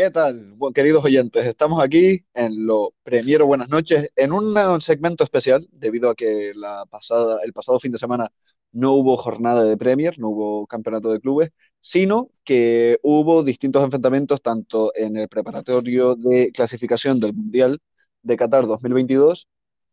[0.00, 1.44] ¿Qué tal, queridos oyentes?
[1.44, 7.52] Estamos aquí en lo Premiero Buenas noches, en un segmento especial, debido a que el
[7.52, 8.32] pasado fin de semana
[8.72, 11.50] no hubo jornada de Premier, no hubo campeonato de clubes,
[11.80, 17.78] sino que hubo distintos enfrentamientos tanto en el preparatorio de clasificación del Mundial
[18.22, 19.48] de Qatar 2022,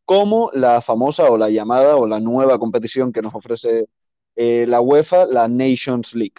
[0.05, 3.87] como la famosa o la llamada o la nueva competición que nos ofrece
[4.37, 6.35] eh, la UEFA, la Nations League.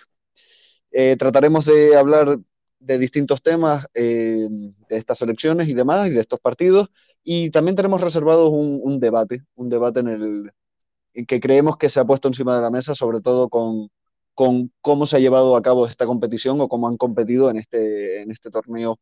[0.90, 2.38] Eh, trataremos de hablar
[2.80, 4.48] de distintos temas eh,
[4.88, 6.90] de estas elecciones y demás, y de estos partidos,
[7.24, 12.04] y también tenemos reservado un, debate, un debate en el que creemos que se ha
[12.04, 13.90] puesto encima de la mesa, sobre todo con,
[14.38, 18.22] con cómo se ha llevado a cabo esta competición o cómo han competido en este,
[18.22, 18.96] en este torneo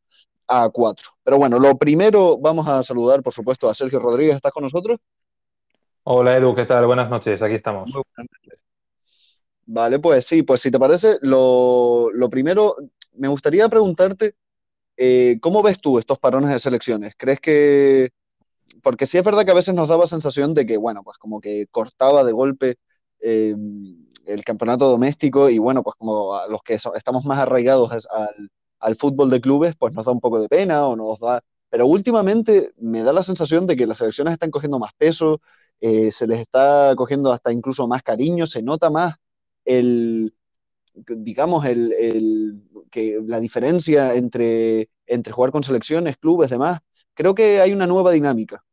[0.49, 1.03] A4.
[1.23, 4.37] Pero bueno, lo primero vamos a saludar, por supuesto, a Sergio Rodríguez.
[4.37, 4.99] ¿Estás con nosotros?
[6.05, 6.87] Hola Edu, ¿qué tal?
[6.87, 7.91] Buenas noches, aquí estamos.
[9.67, 12.77] Vale, pues sí, pues si te parece, lo, lo primero,
[13.15, 14.37] me gustaría preguntarte,
[14.97, 17.15] eh, ¿cómo ves tú estos parones de selecciones?
[17.19, 18.11] ¿Crees que,
[18.83, 21.41] porque sí es verdad que a veces nos daba sensación de que, bueno, pues como
[21.41, 22.77] que cortaba de golpe
[23.21, 23.55] eh,
[24.27, 28.51] el campeonato doméstico y bueno, pues como a los que estamos más arraigados al,
[28.81, 31.43] al, fútbol de clubes, pues nos da un poco de pena o nos da...
[31.71, 35.41] Pero últimamente me da la sensación de que las selecciones están cogiendo más peso,
[35.81, 39.17] eh, se les está cogiendo hasta incluso más cariño, se nota más
[39.67, 40.33] el,
[40.95, 46.81] digamos, el, que la diferencia entre, entre jugar con selecciones, clubes, demás,
[47.15, 48.65] creo que hay una nueva dinámica.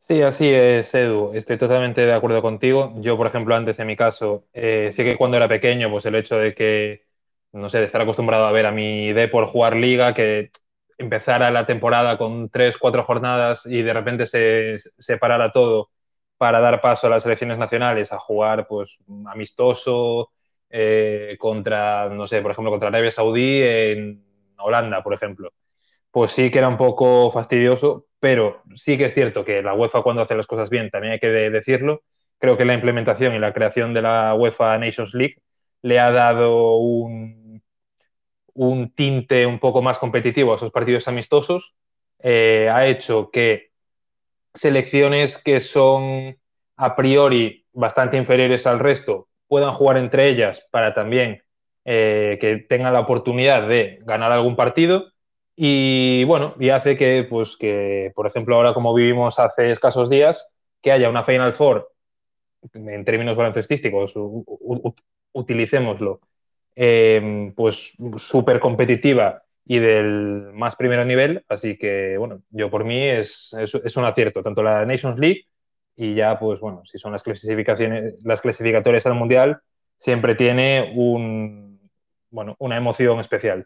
[0.00, 1.32] Sí, así es, Edu.
[1.34, 2.92] Estoy totalmente de acuerdo contigo.
[2.96, 6.16] Yo, por ejemplo, antes en mi caso, eh, sí que cuando era pequeño, pues el
[6.16, 7.04] hecho de que,
[7.52, 10.50] no sé, de estar acostumbrado a ver a mi D por jugar liga, que
[10.98, 15.90] empezara la temporada con tres, cuatro jornadas y de repente se, se parara todo
[16.40, 18.96] para dar paso a las selecciones nacionales a jugar, pues,
[19.26, 20.30] amistoso,
[20.70, 24.24] eh, contra, no sé, por ejemplo, contra Arabia Saudí en
[24.56, 25.52] Holanda, por ejemplo.
[26.10, 30.00] Pues sí que era un poco fastidioso, pero sí que es cierto que la UEFA
[30.00, 32.04] cuando hace las cosas bien, también hay que decirlo,
[32.38, 35.36] creo que la implementación y la creación de la UEFA Nations League
[35.82, 37.62] le ha dado un,
[38.54, 41.74] un tinte un poco más competitivo a esos partidos amistosos,
[42.20, 43.69] eh, ha hecho que
[44.54, 46.36] selecciones que son
[46.76, 51.42] a priori bastante inferiores al resto puedan jugar entre ellas para también
[51.84, 55.06] eh, que tengan la oportunidad de ganar algún partido.
[55.56, 60.52] Y bueno, y hace que, pues, que, por ejemplo, ahora como vivimos hace escasos días,
[60.80, 61.90] que haya una Final Four,
[62.72, 64.14] en términos baloncestísticos,
[65.32, 66.20] utilicémoslo,
[66.74, 71.44] em, pues súper competitiva y del más primer nivel.
[71.48, 75.46] Así que, bueno, yo por mí es, es, es un acierto, tanto la Nations League
[75.94, 79.60] y ya, pues bueno, si son las clasificaciones, las clasificatorias al Mundial,
[79.96, 81.88] siempre tiene un,
[82.30, 83.64] bueno, una emoción especial.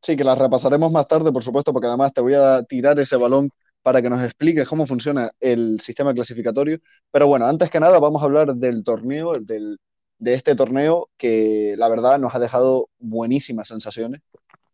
[0.00, 3.16] Sí, que las repasaremos más tarde, por supuesto, porque además te voy a tirar ese
[3.16, 3.50] balón
[3.82, 6.78] para que nos expliques cómo funciona el sistema clasificatorio.
[7.10, 9.76] Pero bueno, antes que nada vamos a hablar del torneo, del,
[10.18, 14.22] de este torneo que la verdad nos ha dejado buenísimas sensaciones.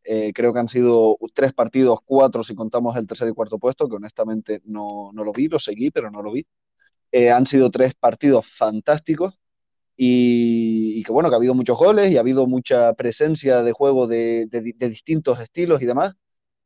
[0.04, 3.88] Eh, creo que han sido tres partidos, cuatro si contamos el tercer y cuarto puesto,
[3.88, 6.46] que honestamente no, no lo vi, lo seguí, pero no lo vi.
[7.12, 9.38] Eh, han sido tres partidos fantásticos
[9.96, 14.06] y, que bueno, que ha habido muchos goles y ha habido mucha presencia de juego
[14.08, 14.46] de,
[14.78, 16.14] distintos estilos y demás,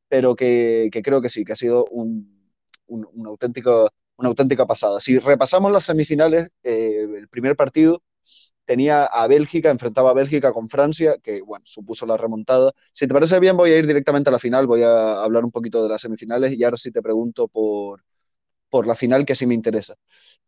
[0.09, 2.53] pero que, creo que sí, que ha sido un,
[2.87, 5.01] un, auténtico, una auténtica pasada.
[5.01, 8.03] Si repasamos las semifinales, eh, el primer partido
[8.67, 12.73] tenía a Bélgica, enfrentaba a Bélgica con Francia, que bueno, supuso la remontada.
[12.93, 15.53] Si te parece bien, voy a ir directamente a la final, voy a hablar un
[15.53, 18.05] poquito de las semifinales y ahora sí te pregunto por,
[18.71, 19.95] por la final que sí me interesa.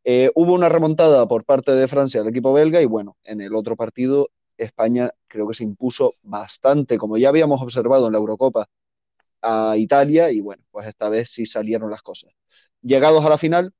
[0.04, 3.54] Eh, hubo una remontada por parte de Francia al equipo belga y bueno, en el
[3.54, 8.66] otro partido España creo que se impuso bastante, como ya habíamos observado en la Eurocopa,
[9.42, 12.32] a Italia y bueno, pues esta vez sí salieron las cosas.
[12.82, 13.72] Llegados a la final,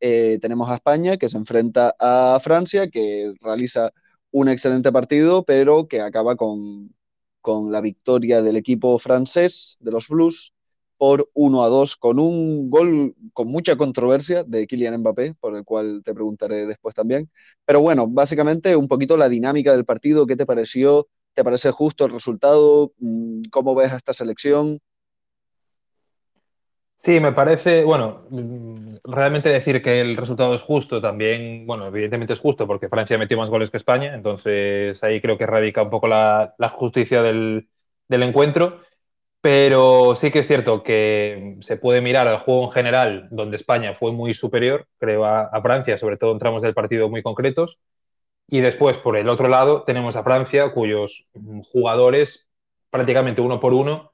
[0.00, 3.92] eh, tenemos a España que se enfrenta a Francia, que realiza
[4.32, 6.94] un excelente partido, pero que acaba con,
[7.40, 10.52] con la victoria del equipo francés de los Blues
[11.00, 15.64] por 1 a 2 con un gol con mucha controversia de Kylian Mbappé, por el
[15.64, 17.30] cual te preguntaré después también.
[17.64, 21.08] Pero bueno, básicamente un poquito la dinámica del partido, ¿qué te pareció?
[21.34, 22.92] ¿Te parece justo el resultado?
[22.98, 24.78] Mm, ¿Cómo ves a esta selección?
[27.02, 32.34] Sí, me parece, bueno, mm, realmente decir que el resultado es justo también, bueno, evidentemente
[32.34, 35.88] es justo porque Francia metió más goles que España, entonces ahí creo que radica un
[35.90, 37.68] poco la, justicia del,
[38.08, 38.80] del encuentro.
[39.42, 43.94] Pero sí que es cierto que se puede mirar al juego en general, donde España
[43.94, 47.80] fue muy superior, creo, a, Francia, sobre todo en tramos del partido muy concretos.
[48.48, 51.28] Y después, por el otro lado, tenemos a Francia, cuyos
[51.72, 52.48] jugadores
[52.90, 54.09] prácticamente uno por uno,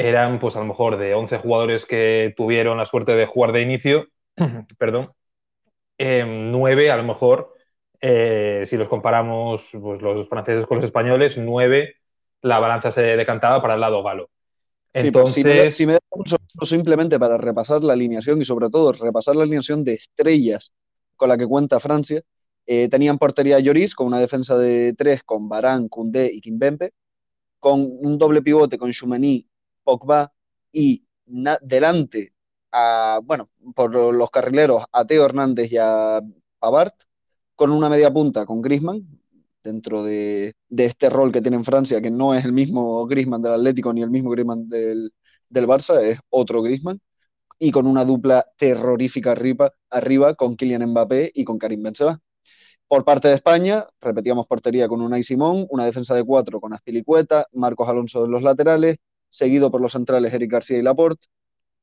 [0.00, 3.62] eran pues a lo mejor de 11 jugadores que tuvieron la suerte de jugar de
[3.62, 4.08] inicio,
[4.78, 5.12] perdón,
[5.98, 7.54] eh, nueve a lo mejor,
[8.00, 11.96] eh, si los comparamos pues, los franceses con los españoles, nueve
[12.42, 14.30] la balanza se decantaba para el lado galo.
[14.94, 19.84] Entonces, si, me, da simplemente para repasar la alineación y sobre todo repasar la alineación
[19.84, 20.72] de estrellas
[21.16, 22.22] con la que cuenta Francia,
[22.66, 26.92] eh, tenían portería Lloris con una defensa de tres con Barán, Koundé y Kimpembe,
[27.60, 29.46] con un doble pivote con Choumeny,
[29.82, 30.32] Pogba
[30.72, 32.32] y delante
[32.72, 36.20] a, bueno, por los carrileros a Teo Hernández y a
[36.58, 36.92] Pavard,
[37.54, 39.02] con una media punta con Grisman,
[39.62, 43.54] dentro de, este rol que tiene en Francia, que no es el mismo Grisman del
[43.54, 45.10] Atlético ni el mismo Grisman del,
[45.48, 47.00] del Barça, es otro Grisman,
[47.58, 52.20] y con una dupla terrorífica arriba, arriba con Kylian Mbappé y con Karim Benzema.
[52.88, 57.46] Por parte de España, repetíamos portería con Unai Simón, una defensa de cuatro con Aspilicueta,
[57.52, 58.96] Marcos Alonso en los laterales,
[59.30, 61.28] seguido por los centrales Eric García y Laporte,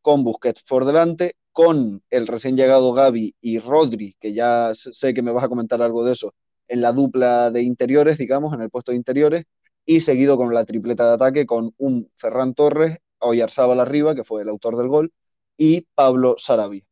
[0.01, 5.21] con Busquets por delante, con el recién llegado Gaby y Rodri, que ya sé que
[5.23, 6.33] me vas a comentar algo de eso,
[6.67, 9.45] en la dupla de interiores, digamos, en el puesto de interiores,
[9.85, 14.43] y seguido con la tripleta de ataque con un Ferran Torres, Oyarzábal arriba, que fue
[14.43, 15.13] el autor del gol,
[15.57, 16.86] y Pablo Sarabia.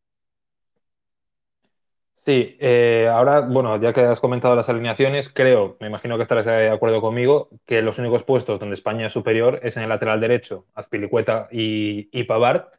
[2.26, 6.44] Sí, eh, ahora, bueno, ya que has comentado las alineaciones, creo, me imagino que estarás
[6.44, 10.20] de acuerdo conmigo, que los únicos puestos donde España es superior es en el lateral
[10.20, 12.70] derecho, Azpilicueta y, y Pavard,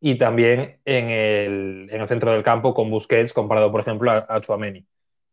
[0.00, 4.26] y también en el, en el, centro del campo con Busquets comparado, por ejemplo, a,
[4.28, 4.84] a Chouameni,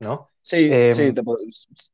[0.02, 0.30] ¿no?
[0.40, 1.16] Sí, sí, em,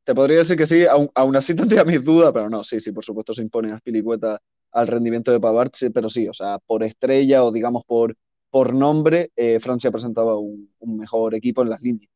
[0.04, 3.06] te, podría decir que sí, aún, así tendría mis dudas, pero no, sí, sí, por
[3.06, 4.38] supuesto se impone Azpilicueta
[4.74, 8.14] al rendimiento de Pavard, pero sí, o sea, por estrella o digamos por,
[8.50, 12.10] por nombre, eh, Francia presentaba un, mejor equipo en las líneas.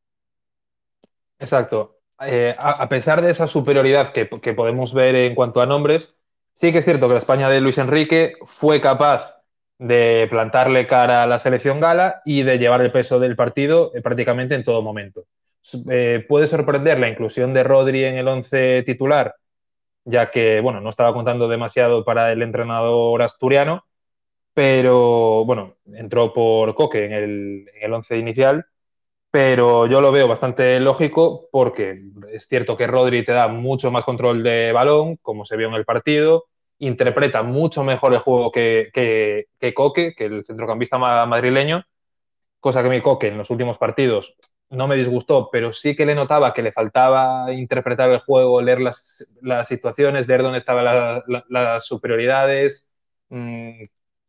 [1.38, 1.98] Exacto.
[2.20, 6.16] Eh, a, pesar de esa superioridad que, que podemos ver en cuanto a nombres,
[6.54, 9.42] sí que es cierto que la España de Luis Enrique fue capaz
[9.78, 14.00] de plantarle cara a la selección gala y de llevar el peso del partido eh,
[14.00, 15.24] prácticamente en todo momento.
[16.28, 19.34] Puede sorprender la inclusión de Rodri en el 11 titular,
[20.04, 23.86] ya que bueno, no estaba contando demasiado para el entrenador asturiano,
[24.54, 28.66] pero bueno, entró por Coque en el, en el once inicial,
[29.30, 32.02] pero yo lo veo bastante lógico porque
[32.32, 35.74] es cierto que Rodri te da mucho más control de balón, como se vio en
[35.74, 36.46] el partido,
[36.78, 41.84] interpreta mucho mejor el juego que, que, Coque, que el centrocampista madrileño,
[42.60, 44.36] cosa que mi Coque en los últimos partidos
[44.70, 48.80] no me disgustó, pero sí que le notaba que le faltaba interpretar el juego, leer
[48.80, 52.88] las, las situaciones, ver dónde estaban las superioridades,
[53.28, 53.82] mm,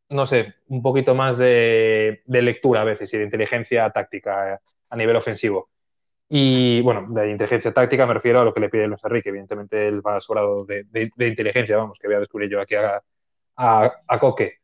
[0.10, 4.60] no sé, un poquito más de, de, lectura a veces y de inteligencia táctica
[4.90, 5.69] a nivel ofensivo.
[6.28, 9.30] Y bueno, de inteligencia táctica me refiero a lo que le pide Luis Enrique.
[9.30, 13.02] Evidentemente, él va sobrado de, de, inteligencia, vamos, que voy a descubrir yo aquí a,
[13.56, 14.60] a, Coque.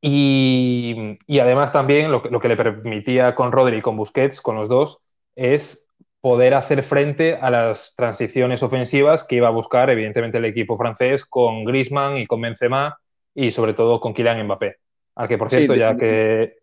[0.00, 4.56] Y, y, además también lo lo que, le permitía con Rodri y con Busquets, con
[4.56, 5.00] los dos,
[5.34, 5.88] es
[6.20, 11.24] poder hacer frente a las transiciones ofensivas que iba a buscar, evidentemente, el equipo francés
[11.24, 12.98] con Griezmann y con Benzema
[13.36, 14.76] y sobre todo con Kylian Mbappé.
[15.14, 16.56] Al que, por cierto, sí, ya que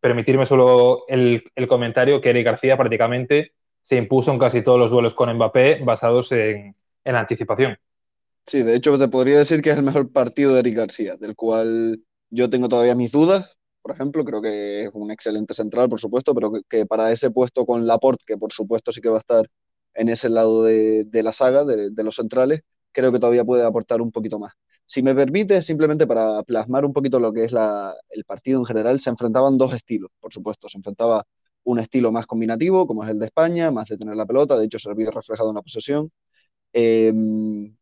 [0.00, 3.52] permitirme solo el, el, comentario que Eric García prácticamente
[3.82, 6.74] se impuso en casi todos los duelos con Mbappé basados en,
[7.04, 7.76] en anticipación.
[8.46, 11.36] Sí, de hecho te podría decir que es el mejor partido de Eric García, del
[11.36, 12.00] cual
[12.30, 13.56] yo tengo todavía mis dudas.
[13.82, 17.30] Por ejemplo, creo que es un excelente central, por supuesto, pero que, que para ese
[17.30, 19.46] puesto con Laporte, que por supuesto sí que va a estar
[19.94, 22.62] en ese lado de, de la saga, de, de los centrales,
[22.92, 24.52] creo que todavía puede aportar un poquito más.
[24.90, 29.00] Si me permite, simplemente para plasmar un poquito lo que es el partido en general,
[29.00, 30.68] se enfrentaban dos estilos, por supuesto.
[30.68, 31.24] Se enfrentaba
[31.64, 34.64] un estilo más combinativo, como es el de España, más de tener la pelota, de
[34.64, 36.10] hecho se había reflejado en la posesión,
[36.72, 37.12] eh,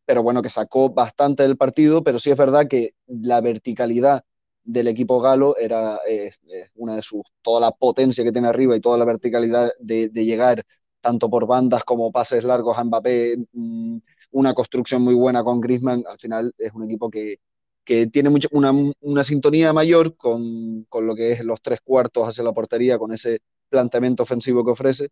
[0.04, 4.24] pero bueno, que sacó bastante del partido, pero sí es verdad que la verticalidad
[4.64, 8.76] del equipo galo era eh, eh, una de sus, toda la potencia que tiene arriba
[8.76, 10.64] y toda la verticalidad de, de llegar
[11.00, 13.98] tanto por bandas como pases largos a Mbappé, mmm,
[14.36, 17.38] una construcción muy buena con Griezmann, al final es un equipo que,
[17.84, 22.28] que tiene mucho, una, una, sintonía mayor con, con, lo que es los tres cuartos
[22.28, 23.40] hacia la portería, con ese
[23.70, 25.08] planteamiento ofensivo que ofrece.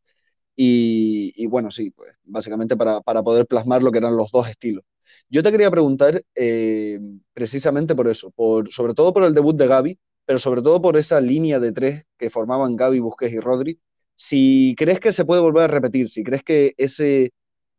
[0.57, 4.85] Y, bueno, sí, pues básicamente para, para, poder plasmar lo que eran los dos estilos.
[5.31, 7.01] Yo te quería preguntar eh,
[7.33, 10.97] precisamente por eso, por, sobre todo por el debut de Gaby, pero sobre todo por
[10.97, 13.81] esa línea de tres que formaban Gaby, Busquets y Rodri.
[14.15, 17.33] Si crees que se puede volver a repetir, si crees que ese,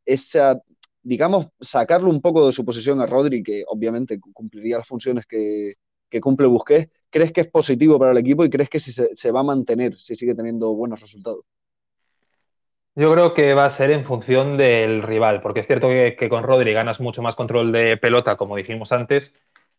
[0.05, 0.61] esa
[1.05, 5.75] digamos, sacarlo un poco de su posición a Rodri, que obviamente cumpliría las funciones que,
[6.09, 9.31] que cumple Busquets, ¿crees que es positivo para el equipo y crees que si se,
[9.31, 11.43] va a mantener, si sigue teniendo buenos resultados?
[12.95, 16.27] Yo creo que va a ser en función del rival, porque es cierto que, que,
[16.27, 19.33] con Rodri ganas mucho más control de pelota, como dijimos antes,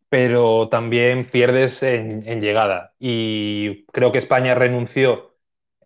[0.08, 2.94] pero también pierdes en, en llegada.
[3.00, 5.35] Y creo que España renunció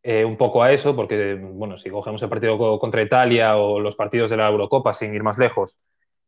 [0.03, 3.97] eh, un poco a eso, porque, bueno, si cogemos el partido contra Italia o los
[3.97, 5.79] partidos de la Eurocopa, sin ir más lejos,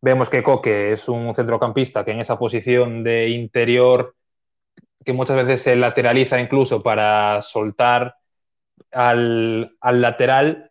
[0.00, 4.14] vemos que Coque es un centrocampista que en esa posición de interior,
[5.04, 8.16] que muchas veces se lateraliza incluso para soltar
[8.92, 10.70] al, al lateral,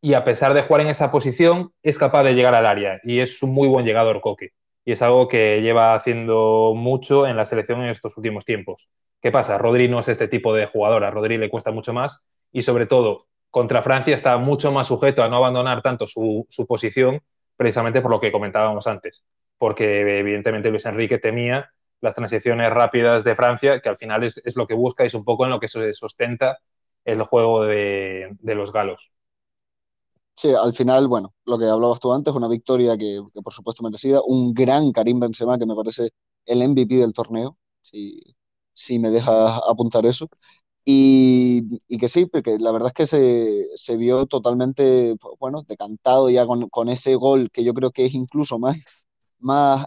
[0.00, 3.20] y a pesar de jugar en esa posición, es capaz de llegar al área y
[3.20, 4.50] es un muy buen llegador Coque.
[4.84, 8.88] Y es algo que lleva haciendo mucho en la selección en estos últimos tiempos.
[9.20, 9.56] ¿Qué pasa?
[9.56, 12.22] Rodri no es este tipo de jugador, a Rodri le cuesta mucho más
[12.52, 16.66] y sobre todo contra Francia está mucho más sujeto a no abandonar tanto su, su
[16.66, 17.22] posición
[17.56, 19.24] precisamente por lo que comentábamos antes,
[19.58, 24.56] porque evidentemente Luis Enrique temía las transiciones rápidas de Francia, que al final es, es
[24.56, 26.58] lo que busca y es un poco en lo que se sustenta
[27.04, 29.12] el juego de, de los galos.
[30.36, 34.20] Sí, al final, bueno, lo que hablabas tú antes, una victoria que, por supuesto merecida,
[34.26, 36.10] un gran Karim Benzema que me parece
[36.46, 38.20] el MVP del torneo, si,
[38.74, 40.28] si me dejas apuntar eso,
[40.84, 46.30] y, y, que sí, porque la verdad es que se, se vio totalmente, bueno, decantado
[46.30, 48.76] ya con, con, ese gol que yo creo que es incluso más,
[49.38, 49.86] más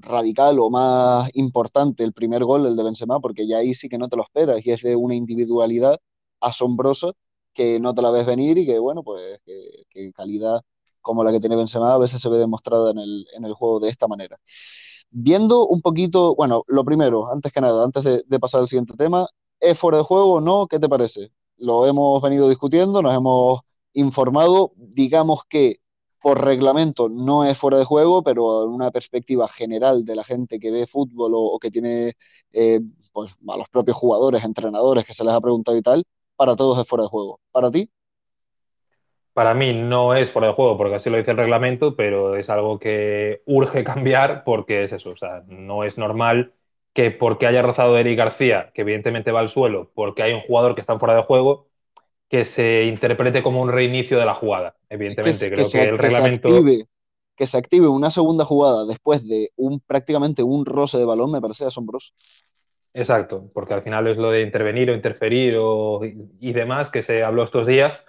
[0.00, 3.98] radical o más importante el primer gol, el de Benzema, porque ya ahí sí que
[3.98, 5.98] no te lo esperas y es de una individualidad
[6.40, 7.12] asombrosa
[7.56, 10.62] que no te la ves venir y que, bueno, pues que, que calidad
[11.06, 13.80] como la que tiene Benzema a veces se ve demostrada en el, en el juego
[13.80, 14.38] de esta manera.
[15.10, 19.28] Viendo un poquito, bueno, lo primero, antes que nada, antes de, pasar al siguiente tema,
[19.60, 20.66] ¿es fuera de juego o no?
[20.66, 21.30] ¿Qué te parece?
[21.58, 23.60] Lo hemos venido discutiendo, nos hemos
[23.92, 25.80] informado, digamos que
[26.20, 30.58] por reglamento no es fuera de juego, pero en una perspectiva general de la gente
[30.58, 32.14] que ve fútbol o, o que tiene
[32.52, 32.80] eh,
[33.12, 36.04] pues, a los propios jugadores, entrenadores que se les ha preguntado y tal,
[36.36, 37.40] para todos es fuera de juego.
[37.50, 37.90] ¿Para ti?
[39.32, 42.48] Para mí no es fuera de juego porque así lo dice el reglamento, pero es
[42.48, 46.52] algo que urge cambiar porque es eso, o sea, no es normal
[46.92, 50.74] que porque haya rozado Eric García, que evidentemente va al suelo, porque hay un jugador
[50.74, 51.68] que está fuera de juego,
[52.28, 54.76] que se interprete como un reinicio de la jugada.
[54.88, 56.48] Evidentemente, que, creo que, el reglamento...
[56.48, 56.86] Se active,
[57.36, 61.40] que se active una segunda jugada después de un prácticamente un roce de balón me
[61.42, 62.14] parece asombroso.
[62.96, 67.22] Exacto, porque al final es lo de intervenir o interferir o, y demás que se
[67.22, 68.06] habló estos días,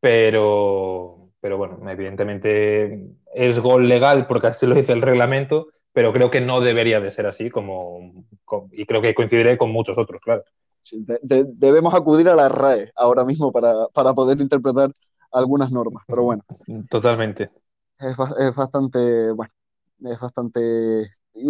[0.00, 6.30] pero, pero bueno, evidentemente es gol legal porque así lo dice el reglamento, pero creo
[6.30, 10.22] que no debería de ser así como, como y creo que coincidiré con muchos otros,
[10.22, 10.42] claro.
[10.80, 14.90] Sí, de, de, debemos acudir a la RAE ahora mismo para, para, poder interpretar
[15.32, 16.42] algunas normas, pero bueno.
[16.88, 17.50] Totalmente.
[17.98, 19.52] Es, es bastante, bueno,
[20.00, 20.60] es bastante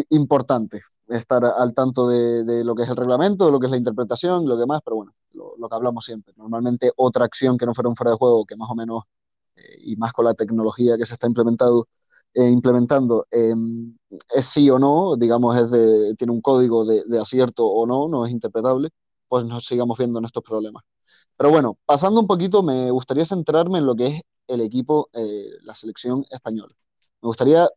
[0.09, 0.81] importante
[1.11, 3.77] estar al tanto de, de, lo que es el reglamento, de lo que es la
[3.77, 6.35] interpretación, lo demás, pero bueno, lo, que hablamos siempre.
[6.37, 9.05] Normalmente otra acción que no fuera un fuera de juego, que más o menos,
[9.57, 11.87] eh, y más con la tecnología que se está implementado,
[12.35, 13.55] eh, implementando, eh,
[14.35, 18.09] es sí o no, digamos, es de, tiene un código de, de, acierto o no,
[18.09, 18.91] no es interpretable,
[19.29, 20.83] pues nos sigamos viendo en estos problemas.
[21.37, 25.47] Pero bueno, pasando un poquito, me gustaría centrarme en lo que es el equipo, eh,
[25.63, 26.75] la selección española.
[27.23, 27.69] Me gustaría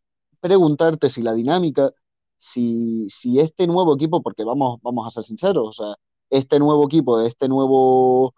[0.42, 1.92] preguntarte si la dinámica
[2.44, 5.96] si, si este nuevo equipo, porque vamos, vamos a ser sinceros, o sea,
[6.30, 8.34] este nuevo equipo, este nuevo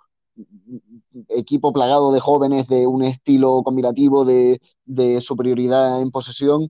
[1.29, 6.69] equipo plagado de jóvenes de un estilo combinativo de, de superioridad en posesión,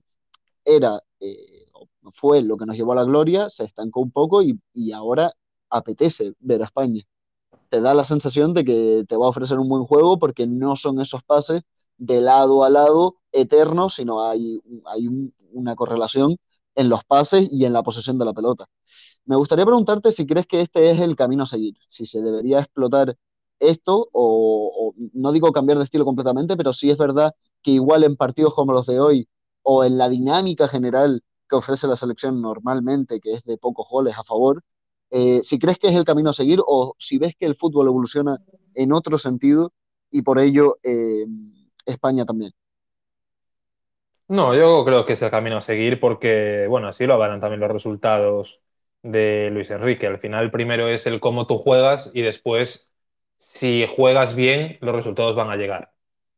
[0.64, 1.36] era, eh,
[2.14, 5.32] fue lo que nos llevó a la gloria, se estancó un poco y, y ahora
[5.70, 7.02] apetece ver a España.
[7.70, 10.76] Te da la sensación de que te va a ofrecer un buen juego porque no
[10.76, 11.62] son esos pases
[11.98, 16.36] de lado a lado eternos, sino hay, hay un, una correlación
[16.76, 18.66] en los pases y en la posesión de la pelota.
[19.24, 22.60] Me gustaría preguntarte si crees que este es el camino a seguir, si se debería
[22.60, 23.16] explotar
[23.58, 28.16] esto o, no digo cambiar de estilo completamente, pero sí es verdad que igual en
[28.16, 29.28] partidos como los de hoy
[29.62, 34.14] o en la dinámica general que ofrece la selección normalmente, que es de pocos goles
[34.16, 34.62] a favor,
[35.10, 37.88] eh, si crees que es el camino a seguir o si ves que el fútbol
[37.88, 38.38] evoluciona
[38.74, 39.72] en otro sentido
[40.10, 41.24] y por ello eh,
[41.86, 42.52] España también.
[44.28, 47.60] No, yo creo que es el camino a seguir porque, bueno, así lo avalan también
[47.60, 48.60] los resultados
[49.02, 50.06] de Luis Enrique.
[50.08, 52.90] Al final, primero es el cómo tú juegas y después,
[53.38, 55.92] si juegas bien, los resultados van a llegar.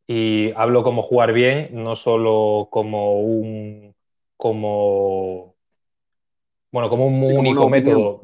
[0.07, 3.95] Y hablo como jugar bien, no solo como un,
[4.37, 5.57] como,
[6.71, 8.23] bueno, como un sí, único como método.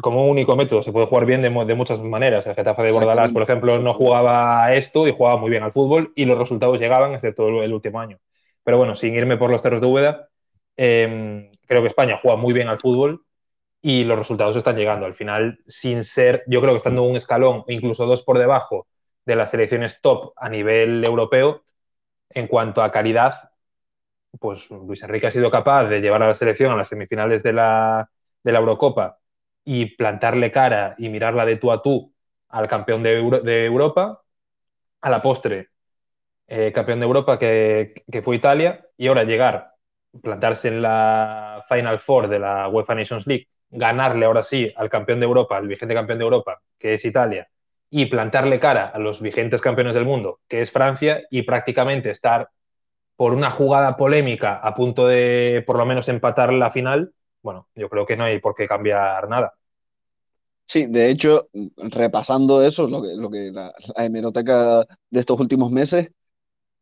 [0.00, 2.46] Como un único método, se puede jugar bien de, de muchas maneras.
[2.46, 6.12] El Getafe de Bordalás, por ejemplo, no jugaba esto y jugaba muy bien al fútbol
[6.16, 8.18] y los resultados llegaban, excepto el, el último año.
[8.70, 10.28] Pero bueno, sin irme por los cerros de Úbeda,
[10.76, 13.26] eh, creo que España juega muy bien al fútbol
[13.82, 15.06] y los resultados están llegando.
[15.06, 18.86] Al final, sin ser, yo creo que estando un escalón, incluso dos por debajo
[19.26, 21.64] de las selecciones top a nivel europeo
[22.28, 23.50] en cuanto a calidad,
[24.38, 27.52] pues Luis Enrique ha sido capaz de llevar a la selección a las semifinales de
[27.52, 28.08] la,
[28.44, 29.18] Eurocopa
[29.64, 32.14] y plantarle cara y mirarla de tú a tú
[32.50, 34.22] al campeón de Europa,
[35.00, 35.70] a la postre,
[36.52, 39.74] eh, campeón de Europa que, fue Italia, y ahora llegar,
[40.20, 45.20] plantarse en la Final Four de la UEFA Nations League, ganarle ahora sí al campeón
[45.20, 47.48] de Europa, al vigente campeón de Europa, que es Italia,
[47.88, 52.50] y plantarle cara a los vigentes campeones del mundo, que es Francia, y prácticamente estar
[53.14, 57.88] por una jugada polémica a punto de por lo menos empatar la final, bueno, yo
[57.88, 59.54] creo que no hay por qué cambiar nada.
[60.64, 66.10] Sí, de hecho, repasando eso, lo que, lo que la, hemeroteca de estos últimos meses,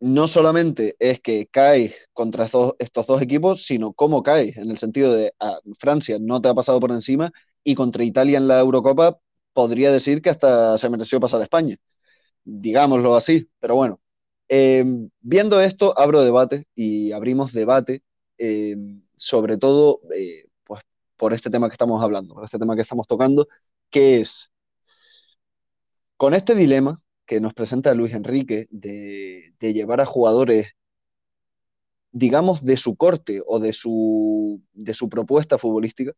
[0.01, 5.13] no solamente es que cae contra estos, dos equipos, sino cómo cae, en el sentido
[5.13, 7.33] de ah, Francia no te ha pasado por encima
[7.65, 9.19] y contra Italia en la Eurocopa
[9.53, 11.77] podría decir que hasta se mereció pasar a España,
[12.45, 14.01] digámoslo así, pero bueno.
[14.51, 14.85] Eh,
[15.21, 18.03] viendo esto, abro debate y abrimos debate,
[18.39, 18.77] eh,
[19.17, 20.83] sobre todo eh, pues,
[21.17, 23.49] por este tema que estamos hablando, por este tema que estamos tocando,
[23.91, 24.51] que es,
[26.17, 26.99] con este dilema
[27.29, 30.69] que nos presenta Luis Enrique de, llevar a jugadores,
[32.11, 36.13] digamos, de su corte o de su, de su propuesta futbolística,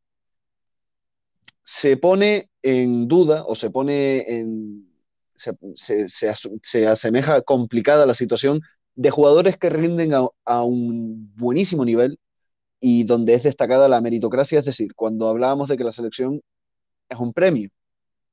[1.64, 4.88] se pone en duda o se pone en...
[5.75, 8.61] Se, asemeja complicada la situación
[8.95, 12.19] de jugadores que rinden a, un buenísimo nivel
[12.79, 16.40] y donde es destacada la meritocracia, es decir, cuando hablábamos de que la selección
[17.09, 17.71] es un premio.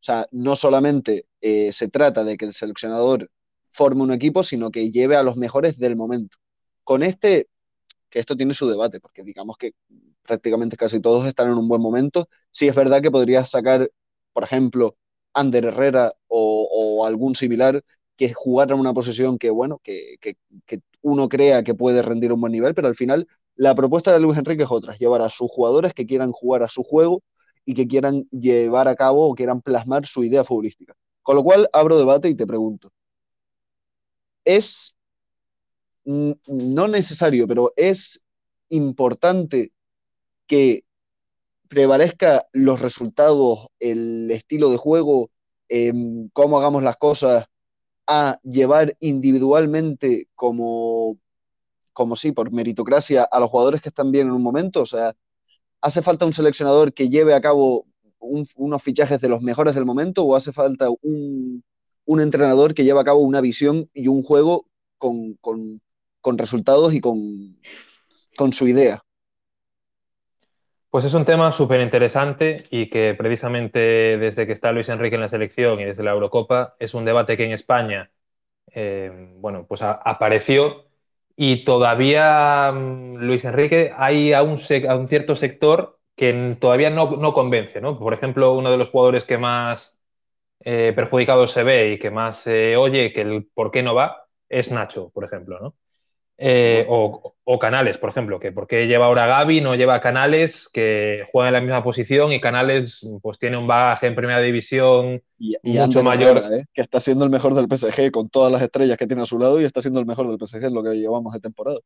[0.07, 3.29] O sea, no solamente eh, se trata de que el seleccionador
[3.73, 6.37] forme un equipo, sino que lleve a los mejores del momento.
[6.85, 7.49] Con este,
[8.09, 9.73] que esto tiene su debate, porque digamos que
[10.21, 12.29] prácticamente casi todos están en un buen momento.
[12.51, 13.91] Sí es verdad que podrías sacar,
[14.31, 14.95] por ejemplo,
[15.33, 17.83] Ander Herrera o, algún similar
[18.15, 20.37] que jugara en una posición que, bueno, que, que,
[21.01, 24.37] uno crea que puede rendir un buen nivel, pero al final la propuesta de Luis
[24.37, 27.23] Enrique es otra, llevar a sus jugadores que quieran jugar a su juego
[27.67, 30.95] y que quieran llevar a cabo o quieran plasmar su idea futbolística.
[31.21, 32.89] Con lo cual, abro debate y te pregunto,
[34.45, 34.95] ¿es
[36.05, 38.25] no necesario, pero es
[38.69, 39.73] importante
[40.47, 40.85] que
[41.67, 45.29] prevalezca los resultados, el estilo de juego,
[45.67, 47.47] em, cómo hagamos las cosas,
[48.07, 51.17] a llevar individualmente como,
[51.91, 54.83] como sí, por meritocracia a los jugadores que están bien en un momento?
[54.83, 55.13] O sea,
[55.81, 57.85] ¿hace falta un seleccionador que lleve a cabo
[58.19, 61.63] unos fichajes de los mejores del momento o hace falta un,
[62.19, 64.65] entrenador que lleve a cabo una visión y un juego
[64.97, 65.37] con,
[66.37, 67.57] resultados y con,
[68.35, 69.03] con su idea?
[70.89, 75.21] Pues es un tema súper interesante y que precisamente desde que está Luis Enrique en
[75.21, 78.09] la selección y desde la Eurocopa es un debate que en España,
[78.71, 80.86] eh, bueno, pues apareció
[81.37, 87.99] y todavía mm, Luis Enrique hay a un, cierto sector que todavía no, convence, ¿no?
[87.99, 89.99] Por ejemplo, uno de los jugadores que más
[90.61, 94.27] eh, perjudicado se ve y que más se oye que el por qué no va
[94.49, 95.75] es Nacho, por ejemplo, ¿no?
[96.39, 101.23] Eh, o, Canales, por ejemplo, que por qué lleva ahora Gaby, no lleva Canales, que
[101.31, 105.55] juega en la misma posición y Canales pues tiene un bagaje en primera división y,
[105.63, 106.43] mucho mayor.
[106.51, 106.65] ¿eh?
[106.73, 109.39] Que está siendo el mejor del PSG con todas las estrellas que tiene a su
[109.39, 111.79] lado y está siendo el mejor del PSG en lo que llevamos de temporada.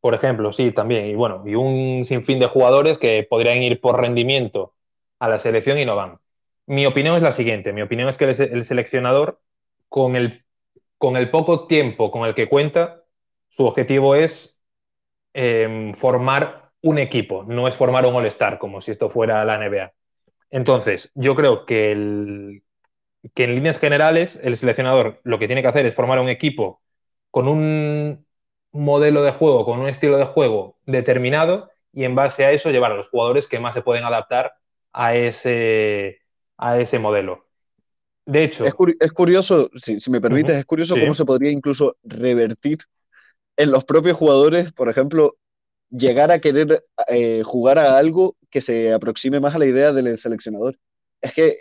[0.00, 1.06] Por ejemplo, sí, también.
[1.06, 4.74] Y bueno, y un sinfín de jugadores que podrían ir por rendimiento
[5.18, 6.18] a la selección y no van.
[6.66, 7.72] Mi opinión es la siguiente.
[7.72, 9.40] Mi opinión es que el, seleccionador,
[9.88, 10.44] con el,
[10.98, 13.03] con el poco tiempo con el que cuenta,
[13.56, 14.58] su objetivo es
[15.32, 19.92] em, formar un equipo, no es formar un All-Star, como si esto fuera la NBA.
[20.50, 22.62] Entonces, yo creo que,
[23.34, 26.82] que en líneas generales el seleccionador lo que tiene que hacer es formar un equipo
[27.30, 28.26] con un
[28.72, 32.92] modelo de juego, con un estilo de juego determinado y en base a eso llevar
[32.92, 34.52] a los jugadores que más se pueden adaptar
[34.92, 36.20] a ese,
[36.58, 37.46] a ese modelo.
[38.26, 38.64] De hecho...
[38.64, 38.74] Es,
[39.12, 42.78] curioso, si, me permites, es curioso cómo se podría incluso revertir
[43.56, 45.36] en los propios jugadores, por ejemplo,
[45.90, 50.18] llegar a querer eh, jugar a algo que se aproxime más a la idea del
[50.18, 50.78] seleccionador.
[51.20, 51.58] Es que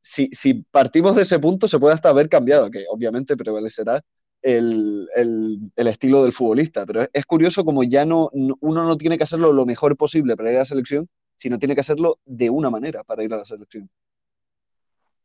[0.00, 4.02] si, si, partimos de ese punto, se puede hasta haber cambiado, que obviamente prevalecerá
[4.42, 9.18] el, el, el estilo del futbolista, pero es, curioso como ya no, uno no tiene
[9.18, 12.50] que hacerlo lo mejor posible para ir a la selección, sino tiene que hacerlo de
[12.50, 13.88] una manera para ir a la selección.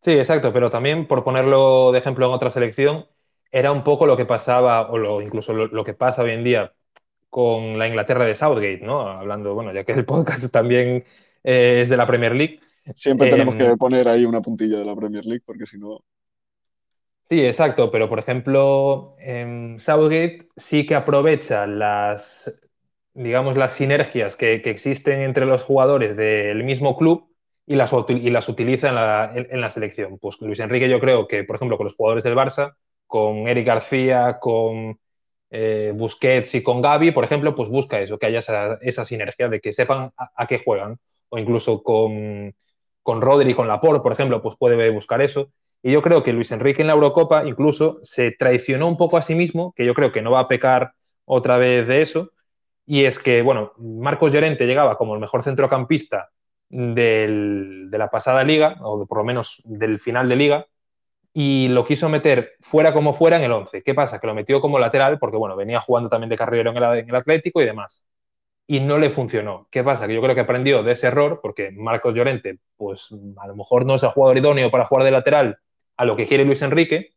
[0.02, 3.06] Sí, exacto, pero también por ponerlo de ejemplo en otra selección,
[3.54, 6.74] era un poco lo que pasaba, o lo, incluso lo, que pasa hoy en día
[7.30, 9.02] con la Inglaterra de Southgate, ¿no?
[9.02, 11.06] Hablando, bueno, ya que el podcast también
[11.44, 12.60] eh, es de la Premier League.
[12.94, 16.04] Siempre tenemos que em, poner ahí una puntilla de la Premier League, porque si no.
[17.26, 22.60] Sí, exacto, pero por ejemplo, en Southgate sí que aprovecha las,
[23.14, 27.32] digamos, las sinergias que, que existen entre los jugadores del mismo club
[27.68, 30.18] y las, y las utiliza en la, en la, selección.
[30.18, 32.74] Pues Luis Enrique yo creo que, por ejemplo, con los jugadores del Barça,
[33.14, 35.00] con Eric García, con
[35.52, 39.48] eh, Busquets y con Gaby, por ejemplo, pues busca eso, que haya esa, esa sinergia
[39.50, 40.98] de que sepan a, qué juegan.
[41.30, 42.56] O incluso con,
[43.04, 45.52] con Rodri, con Laporte, por ejemplo, pues puede buscar eso.
[45.84, 49.22] Y yo creo que Luis Enrique en la Eurocopa incluso se traicionó un poco a
[49.22, 50.94] sí mismo, que yo creo que no va a pecar
[51.26, 52.32] otra vez de eso.
[52.88, 56.32] Y es que, bueno, Marcos Llorente llegaba como el mejor centrocampista
[56.68, 60.68] de la pasada liga, o por lo menos del final de liga,
[61.34, 63.82] y lo quiso meter fuera como fuera en el 11.
[63.84, 64.20] ¿Qué pasa?
[64.20, 67.62] Que lo metió como lateral porque, bueno, venía jugando también de carrilero en el, Atlético
[67.62, 68.06] y demás.
[68.68, 69.68] Y no le funcionó.
[69.72, 70.08] ¿Qué pasa?
[70.08, 73.86] Que yo creo que aprendió de ese error porque Marcos Llorente, pues a lo mejor
[73.86, 75.58] no es el jugador idóneo para jugar de lateral
[75.98, 77.10] a lo que quiere Luis Enrique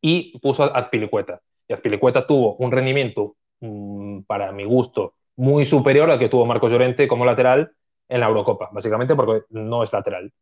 [0.00, 1.40] y puso a Azpilicueta.
[1.68, 6.72] Y Azpilicueta tuvo un rendimiento, mmm, para mi gusto, muy superior al que tuvo Marcos
[6.72, 7.72] Llorente como lateral
[8.08, 10.32] en la Eurocopa, básicamente porque no es lateral.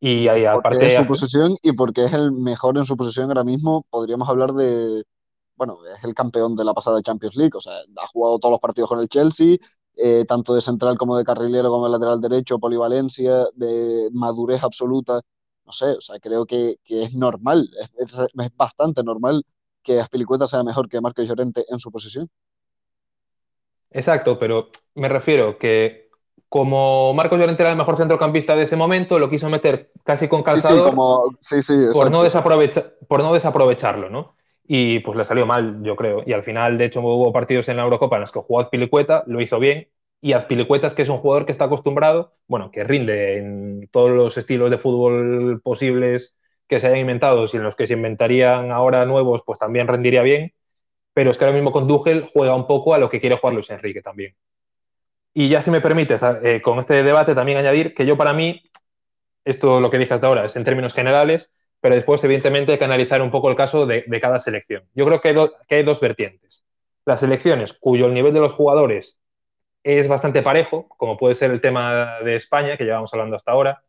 [0.00, 0.90] Y ahí aparte...
[0.90, 4.52] Es su posición y porque es el mejor en su posición ahora mismo, podríamos hablar
[4.52, 5.04] de...
[5.56, 8.60] Bueno, es el campeón de la pasada Champions League, o sea, ha jugado todos los
[8.60, 9.56] partidos con el Chelsea,
[9.96, 15.22] eh, tanto de central como de carrilero, como de lateral derecho, polivalencia, de madurez absoluta
[15.66, 19.42] no sé, o sea, creo que, que es normal, es, es, es, bastante normal
[19.82, 22.28] que Aspilicueta sea mejor que Marcos Llorente en su posición.
[23.90, 26.05] Exacto, pero me refiero que
[26.48, 30.42] como Marcos Llorente era el mejor centrocampista de ese momento, lo quiso meter casi con
[30.42, 34.36] calzador sí, sí, como, sí, sí, por, no desaprovecha, por no desaprovecharlo, ¿no?
[34.66, 36.22] Y pues le salió mal, yo creo.
[36.26, 39.22] Y al final, de hecho, hubo partidos en la Eurocopa en los que jugó Azpilicueta,
[39.26, 39.88] lo hizo bien,
[40.20, 44.36] y Azpilicuetas, que es un jugador que está acostumbrado, bueno, que rinde en todos los
[44.38, 46.36] estilos de fútbol posibles
[46.68, 50.22] que se hayan inventado y en los que se inventarían ahora nuevos, pues también rendiría
[50.22, 50.52] bien.
[51.12, 53.70] Pero es que ahora mismo con juega un poco a lo que quiere jugar Luis
[53.70, 54.34] Enrique también.
[55.38, 58.62] Y ya si me permites, eh, con este debate también añadir que yo para mí,
[59.44, 62.86] esto lo que dije hasta ahora es en términos generales, pero después evidentemente hay que
[62.86, 64.84] analizar un poco el caso de, cada selección.
[64.94, 66.64] Yo creo que hay, dos vertientes.
[67.04, 69.20] Las selecciones cuyo el nivel de los jugadores
[69.84, 73.82] es bastante parejo, como puede ser el tema de España, que llevamos hablando hasta ahora,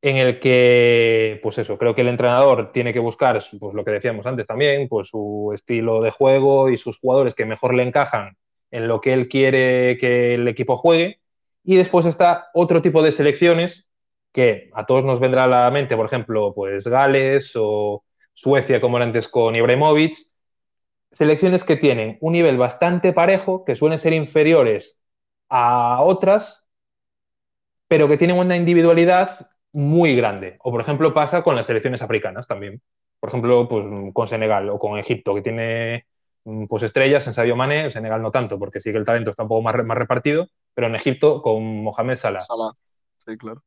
[0.00, 3.90] en el que, pues eso, creo que el entrenador tiene que buscar, pues lo que
[3.90, 8.36] decíamos antes también, pues su estilo de juego y sus jugadores que mejor le encajan
[8.70, 11.20] en lo que él quiere que el equipo juegue.
[11.64, 13.88] Y después está otro tipo de selecciones
[14.32, 18.96] que a todos nos vendrá a la mente, por ejemplo, pues Gales o Suecia, como
[18.96, 20.16] era antes con Ibrahimovic,
[21.12, 25.02] selecciones que tienen un nivel bastante parejo, que suelen ser inferiores
[25.48, 26.68] a otras,
[27.88, 30.56] pero que tienen una individualidad muy grande.
[30.60, 32.80] O, por ejemplo, pasa con las selecciones africanas también.
[33.18, 36.06] Por ejemplo, pues, con Senegal o con Egipto, que tiene
[36.68, 39.42] pues, estrellas en Sadio Mane, en Senegal no tanto, porque sí que el talento está
[39.42, 42.40] un poco más, más repartido, pero en Egipto con Mohamed Salah.
[42.40, 42.72] Salah,
[43.24, 43.62] sí, claro.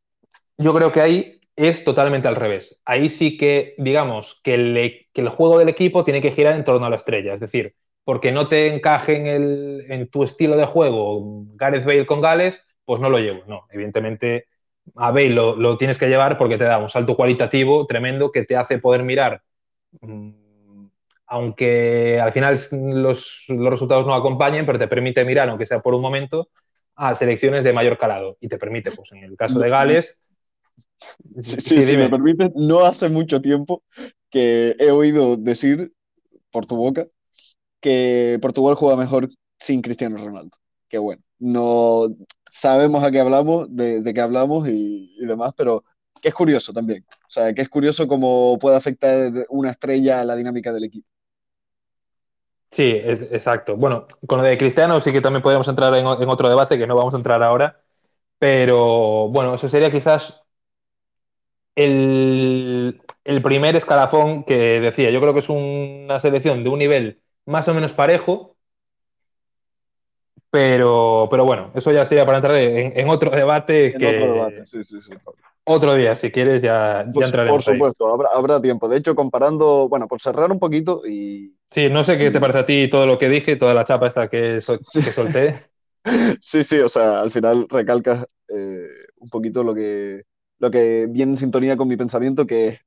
[0.58, 2.82] Yo creo que ahí es totalmente al revés.
[2.86, 6.64] Ahí sí que, digamos, que el, que el, juego del equipo tiene que girar en
[6.64, 7.34] torno a la estrella.
[7.34, 12.06] Es decir, porque no te encaje en, el, en tu estilo de juego Gareth Bale
[12.06, 13.44] con Gales, pues no lo llevo.
[13.48, 14.48] No, evidentemente
[14.96, 18.44] a Bale lo, lo, tienes que llevar porque te da un salto cualitativo tremendo que
[18.44, 19.42] te hace poder mirar,
[20.02, 20.32] mmm,
[21.34, 25.96] aunque al final los, los resultados no acompañen, pero te permite mirar, aunque sea por
[25.96, 26.50] un momento,
[26.96, 30.20] a selecciones de mayor calado y te permite, pues en el caso de Gales,
[31.42, 33.84] Sí, sí, si me permites, no hace mucho tiempo
[34.30, 35.92] que he oído decir
[36.52, 37.08] por tu boca
[37.82, 39.28] que Portugal juega mejor
[39.60, 40.56] sin Cristiano Ronaldo.
[40.88, 42.08] Que bueno, no
[42.48, 45.84] sabemos a qué hablamos, de, de qué hablamos y, y, demás, pero
[46.22, 47.04] que es curioso también.
[47.28, 51.13] O sea, que es curioso cómo puede afectar una estrella a la dinámica del equipo.
[52.74, 53.78] Sí, es, exacto.
[53.78, 56.88] Bueno, con lo de Cristiano sí que también podríamos entrar en, en otro debate que
[56.88, 57.80] no vamos a entrar ahora,
[58.40, 60.46] pero bueno, eso sería quizás
[61.76, 65.10] el, el, primer escalafón que decía.
[65.12, 68.53] Yo creo que es una selección de un nivel más o menos parejo,
[70.54, 73.88] pero, pero bueno, eso ya sería para entrar en, en otro debate.
[73.88, 75.12] En que, otro debate, sí, sí, sí.
[75.64, 77.66] Otro día, si quieres, ya, pues, ya entraremos.
[77.66, 78.88] Por supuesto, habrá, habrá, tiempo.
[78.88, 81.56] De hecho, comparando, bueno, por cerrar un poquito y.
[81.72, 84.06] Sí, no sé qué te parece a ti todo lo que dije, toda la chapa
[84.06, 85.00] esta que, so, sí.
[85.02, 85.66] que solté.
[86.42, 88.90] Sí, sí, o sea, al final recalcas eh,
[89.20, 90.24] un poquito lo que,
[90.60, 92.78] lo que viene en sintonía con mi pensamiento, que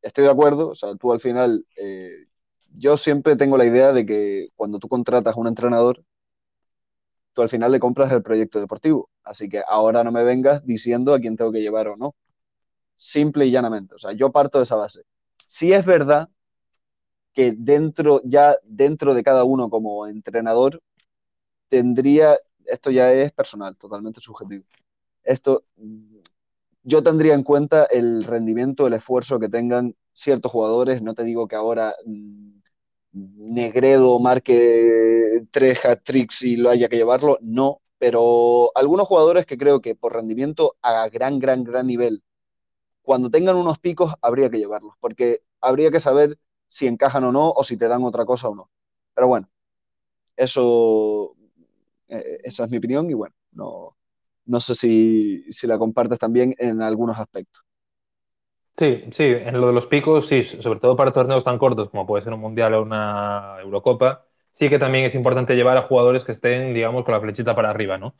[0.00, 2.28] estoy de acuerdo, o sea, tú al final, eh,
[2.72, 6.04] yo siempre tengo la idea de que cuando tú contratas a un entrenador,
[7.42, 11.20] al final le compras el proyecto deportivo, así que ahora no me vengas diciendo a
[11.20, 12.14] quién tengo que llevar o no,
[12.96, 15.02] simple y llanamente, o sea, yo parto de esa base.
[15.46, 16.28] Sí es verdad
[17.32, 20.80] que dentro, ya dentro de cada uno como entrenador,
[21.68, 24.64] tendría, esto ya es personal, totalmente subjetivo.
[25.24, 25.64] Esto,
[26.82, 31.02] yo tendría en cuenta el rendimiento, el esfuerzo que tengan ciertos jugadores.
[31.02, 32.59] No te digo que ahora mmm,
[33.12, 39.80] Negredo marque tres hat-tricks y lo haya que llevarlo, no, pero algunos jugadores que creo
[39.80, 42.22] que por rendimiento a gran, gran, gran nivel,
[43.02, 47.50] cuando tengan unos picos, habría que llevarlos, porque habría que saber si encajan o no,
[47.50, 48.70] o si te dan otra cosa o no.
[49.14, 49.48] Pero bueno,
[50.36, 51.34] eso,
[52.08, 53.96] eh, esa es mi opinión y bueno, no,
[54.46, 57.64] no sé si, si la compartes también en algunos aspectos.
[58.76, 62.06] Sí, sí, en lo de los picos, sí, sobre todo para torneos tan cortos como
[62.06, 66.24] puede ser un Mundial o una Eurocopa, sí que también es importante llevar a jugadores
[66.24, 68.14] que estén, digamos, con la flechita para arriba, ¿no?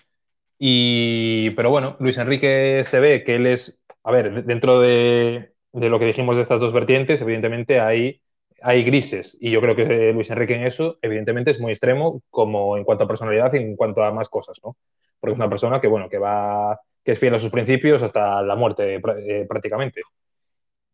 [0.58, 5.98] Y, pero bueno, Luis Enrique se ve que él es, a ver, dentro de, lo
[6.00, 8.22] que dijimos de estas dos vertientes, evidentemente hay,
[8.62, 12.76] hay grises, y yo creo que Luis Enrique en eso, evidentemente, es muy extremo, como
[12.76, 14.76] en cuanto a personalidad y en cuanto a más cosas, ¿no?
[15.20, 18.42] Porque es una persona que, bueno, que va, que es fiel a sus principios hasta
[18.42, 20.02] la muerte eh, prácticamente.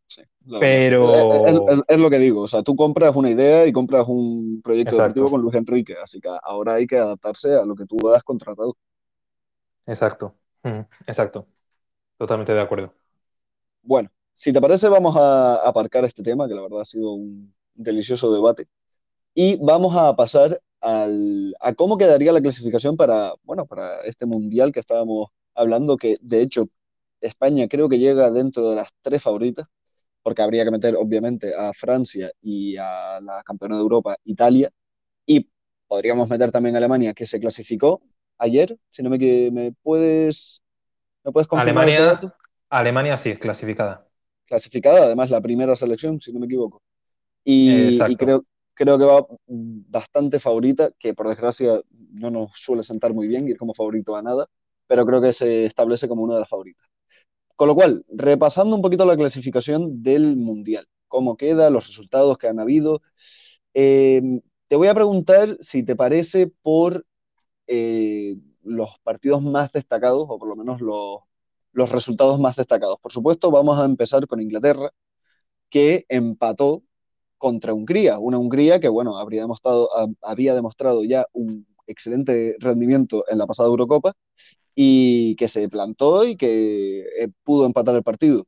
[0.09, 0.23] Sí,
[0.61, 1.11] pero
[1.47, 4.61] es, es, es, lo que digo, o sea, tú compras una idea y compras un
[4.63, 8.09] proyecto deportivo con Luis Enrique, así que ahora hay que adaptarse a lo que tú
[8.11, 8.77] has contratado.
[9.85, 10.35] Exacto,
[11.07, 11.47] exacto,
[12.17, 12.95] totalmente de acuerdo.
[13.83, 17.53] Bueno, si te parece vamos a aparcar este tema, que la verdad ha sido un
[17.75, 18.69] delicioso debate,
[19.35, 24.73] y vamos a pasar al, a cómo quedaría la clasificación para, bueno, para este mundial
[24.73, 26.67] que estábamos hablando, que de hecho
[27.21, 29.67] España creo que llega dentro de las tres favoritas
[30.27, 34.73] porque habría que meter obviamente a Francia y a la campeona de Europa, Italia,
[35.27, 35.49] y
[35.89, 38.03] podríamos meter también a Alemania, que se clasificó
[38.39, 39.19] ayer, si no me,
[39.53, 40.63] me puedes,
[41.25, 42.21] ¿me puedes confirmar Alemania,
[42.71, 44.07] Alemania sí, clasificada.
[44.47, 46.81] Clasificada, además la primera selección, si no me equivoco.
[47.45, 51.81] Y, y creo, creo que va bastante favorita, que por desgracia
[52.13, 54.47] no nos suele sentar muy bien ir como favorito a nada,
[54.87, 56.87] pero creo que se establece como una de las favoritas.
[57.57, 62.49] Con lo cual, repasando un poquito la clasificación del Mundial, cómo queda, los resultados que
[62.49, 63.03] han habido,
[63.75, 64.23] eh,
[64.69, 67.07] te voy a preguntar si te parece por
[67.67, 71.21] eh, los partidos más destacados, o por lo menos los,
[71.73, 72.99] los resultados más destacados.
[73.01, 74.91] Por supuesto, vamos a empezar con Inglaterra,
[75.71, 76.83] que empató
[77.39, 79.89] contra Hungría, una Hungría que, bueno, habría demostrado,
[80.23, 84.15] había demostrado ya un excelente rendimiento en la pasada Eurocopa
[84.77, 88.47] y que se plantó y que eh, pudo empatar el partido.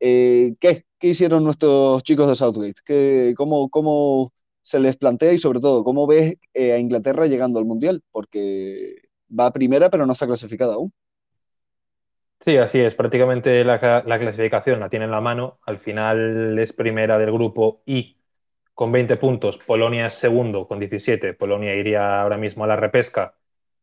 [0.00, 0.86] Eh, ¿qué?
[0.98, 2.80] ¿Qué hicieron nuestros chicos de Southgate?
[2.84, 7.58] ¿Qué, cómo, ¿Cómo se les plantea y sobre todo, cómo ves eh, a Inglaterra llegando
[7.58, 8.02] al Mundial?
[8.10, 8.96] Porque
[9.38, 10.92] va primera pero no está clasificada aún.
[12.40, 12.94] Sí, así es.
[12.94, 15.60] Prácticamente la, la, clasificación la tiene en la mano.
[15.66, 18.18] Al final es primera del grupo y
[18.74, 19.58] con 20 puntos.
[19.58, 21.34] Polonia es segundo con 17.
[21.34, 23.34] Polonia iría ahora mismo a la repesca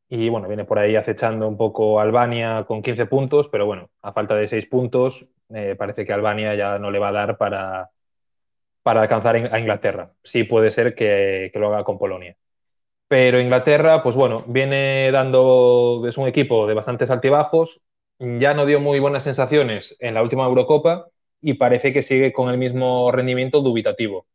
[0.09, 4.13] y bueno, viene por ahí acechando un poco Albania con 15 puntos, pero bueno, a
[4.13, 7.91] falta de 6 puntos, eh, parece que Albania ya no le va a dar para,
[8.83, 10.13] para alcanzar a Inglaterra.
[10.23, 12.37] Sí puede ser que, que, lo haga con Polonia.
[13.07, 17.81] Pero Inglaterra, pues bueno, viene dando, es un equipo de bastantes altibajos,
[18.19, 21.07] ya no dio muy buenas sensaciones en la última Eurocopa
[21.41, 24.27] y parece que sigue con el mismo rendimiento dubitativo.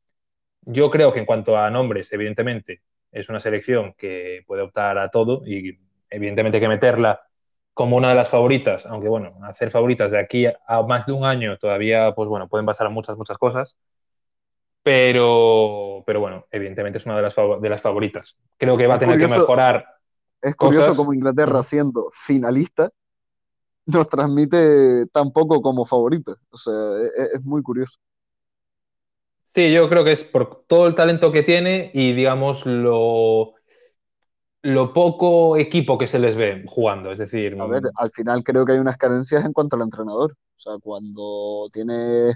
[0.62, 2.82] Yo creo que en cuanto a nombres, evidentemente,
[3.12, 5.78] es una selección que puede optar a todo y
[6.10, 7.20] evidentemente hay que meterla
[7.74, 11.24] como una de las favoritas, aunque bueno, hacer favoritas de aquí a más de un
[11.24, 13.76] año todavía, pues bueno, pueden pasar muchas, muchas cosas.
[14.82, 18.36] Pero, pero bueno, evidentemente es una de las, de las favoritas.
[18.58, 19.86] Creo que va a tener que mejorar.
[20.40, 20.96] Es curioso cosas.
[20.96, 22.90] como Inglaterra, siendo finalista,
[23.86, 26.32] nos transmite tan poco como favorita.
[26.50, 26.72] O sea,
[27.16, 28.00] es, es muy curioso.
[29.54, 33.52] Sí, yo creo que es por todo el talento que tiene y, digamos, lo,
[34.62, 37.12] lo poco equipo que se les ve jugando.
[37.12, 40.32] Es decir, a ver, al final creo que hay unas carencias en cuanto al entrenador.
[40.32, 42.34] O sea, cuando tiene.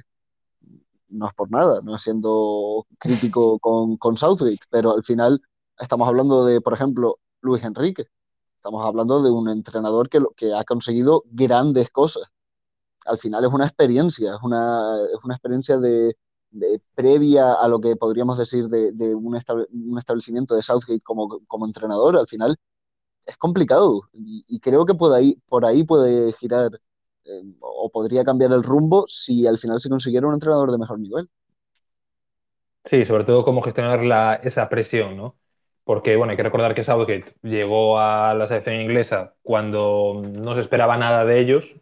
[1.08, 5.40] No es por nada, no siendo crítico con, con Southgate, pero al final
[5.78, 8.08] estamos hablando de, por ejemplo, Luis Enrique.
[8.56, 12.24] Estamos hablando de un entrenador que, que ha conseguido grandes cosas.
[13.06, 16.14] Al final es una experiencia, es una, es una experiencia de,
[16.94, 21.66] previa a lo que podríamos decir de, un, estable, un, establecimiento de Southgate como, como,
[21.66, 22.56] entrenador, al final
[23.26, 26.70] es complicado y, y creo que por ahí, por ahí puede girar
[27.26, 31.00] eh, o podría cambiar el rumbo si al final se consiguiera un entrenador de mejor
[31.00, 31.28] nivel.
[32.84, 35.36] Sí, sobre todo cómo gestionar la, esa presión, ¿no?
[35.84, 40.60] Porque, bueno, hay que recordar que Southgate llegó a la selección inglesa cuando no se
[40.60, 41.76] esperaba nada de ellos,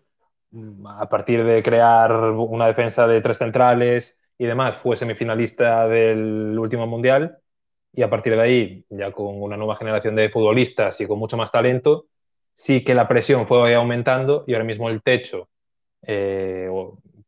[0.87, 6.87] a partir de crear una defensa de tres centrales, y demás, fue semifinalista del último
[6.87, 7.39] mundial
[7.93, 11.37] y a partir de ahí, ya con una nueva generación de futbolistas y con mucho
[11.37, 12.07] más talento,
[12.55, 15.49] sí que la presión fue aumentando y ahora mismo el techo
[16.03, 16.69] eh,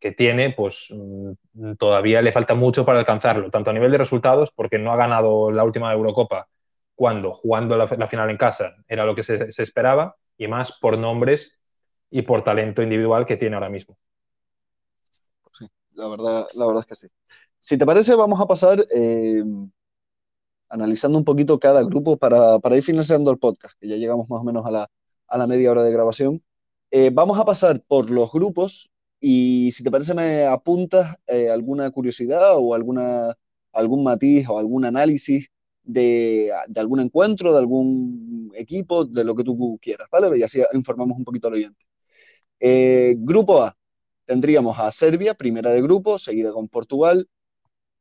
[0.01, 4.51] que tiene, pues mm, todavía le falta mucho para alcanzarlo, tanto a nivel de resultados,
[4.51, 6.49] porque no ha ganado la última Eurocopa
[6.95, 11.61] cuando jugando la, final en casa era lo que se, esperaba, y más por nombres
[12.11, 13.97] y por talento individual que tiene ahora mismo.
[15.97, 17.09] La verdad, la verdad es que sí.
[17.59, 19.43] Si te parece, vamos a pasar eh,
[20.69, 24.45] analizando un poquito cada grupo para, ir finalizando el podcast, que ya llegamos más o
[24.45, 24.71] menos a
[25.39, 26.43] la, media hora de grabación.
[26.91, 31.91] Eh, vamos a pasar por los grupos y si te parece me apuntas eh, alguna
[31.91, 33.35] curiosidad o alguna,
[33.73, 35.49] algún matiz o algún análisis
[35.83, 40.39] de, algún encuentro, de algún equipo, de lo que tú quieras, ¿vale?
[40.39, 41.87] Y así informamos un poquito al oyente.
[43.19, 43.77] Grupo A,
[44.27, 47.29] tendríamos a Serbia, primera de grupo, seguida con Portugal,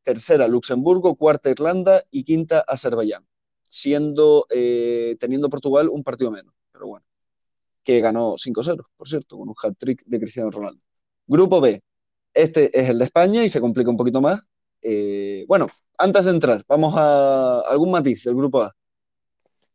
[0.03, 3.25] tercera Luxemburgo, cuarta Irlanda y quinta Azerbaiyán,
[3.63, 7.05] siendo, eh, teniendo Portugal un partido menos, pero bueno,
[7.83, 10.81] que ganó 5-0, por cierto, con un hat-trick de Cristiano Ronaldo.
[11.27, 11.81] Grupo B,
[12.33, 14.41] este es el de España y se complica un poquito más.
[14.81, 18.75] Eh, bueno, antes de entrar, vamos a algún matiz del grupo A.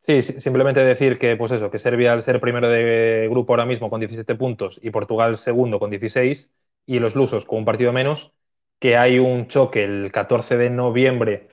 [0.06, 3.90] Sí, simplemente decir que, pues eso, que Serbia al ser primero de grupo ahora mismo
[3.90, 6.50] con 17 puntos y Portugal segundo con 16
[6.86, 8.32] y los lusos con un partido menos,
[8.78, 11.48] que hay un choque el 14 de noviembre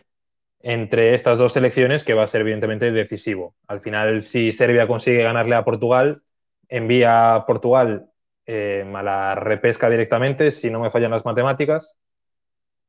[0.61, 3.55] entre estas dos selecciones que va a ser evidentemente decisivo.
[3.67, 6.23] Al final, si Serbia consigue ganarle a Portugal,
[6.69, 8.09] envía a Portugal
[8.47, 11.97] eh, a la repesca directamente, si no me fallan las matemáticas.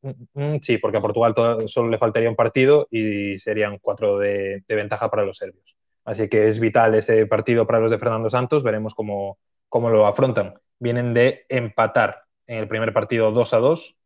[0.02, 1.34] Mm, mm, sí, porque a Portugal
[1.66, 5.76] solo le faltaría un partido y serían cuatro de, ventaja para los serbios.
[6.04, 8.62] Así que es vital ese partido para los de Fernando Santos.
[8.62, 10.54] Veremos cómo, cómo lo afrontan.
[10.78, 13.98] Vienen de empatar en el primer partido 2 a 2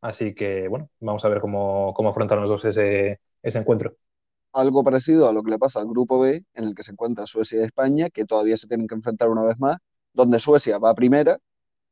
[0.00, 3.96] Así que, bueno, vamos a ver cómo, cómo afrontan los dos ese, encuentro.
[4.52, 7.26] Algo parecido a lo que le pasa al grupo B, en el que se encuentra
[7.26, 9.78] Suecia y España, que todavía se tienen que enfrentar una vez más,
[10.12, 11.38] donde Suecia va primera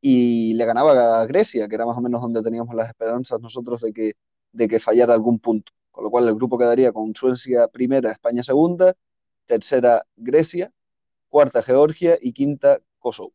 [0.01, 3.81] y le ganaba a Grecia, que era más o menos donde teníamos las esperanzas nosotros
[3.81, 4.13] de que,
[4.53, 5.73] de que fallara algún punto.
[5.91, 8.95] Con lo cual el grupo quedaría con Suecia primera, España segunda,
[9.47, 10.71] tercera Grecia,
[11.29, 13.33] cuarta Georgia y quinta Kosovo.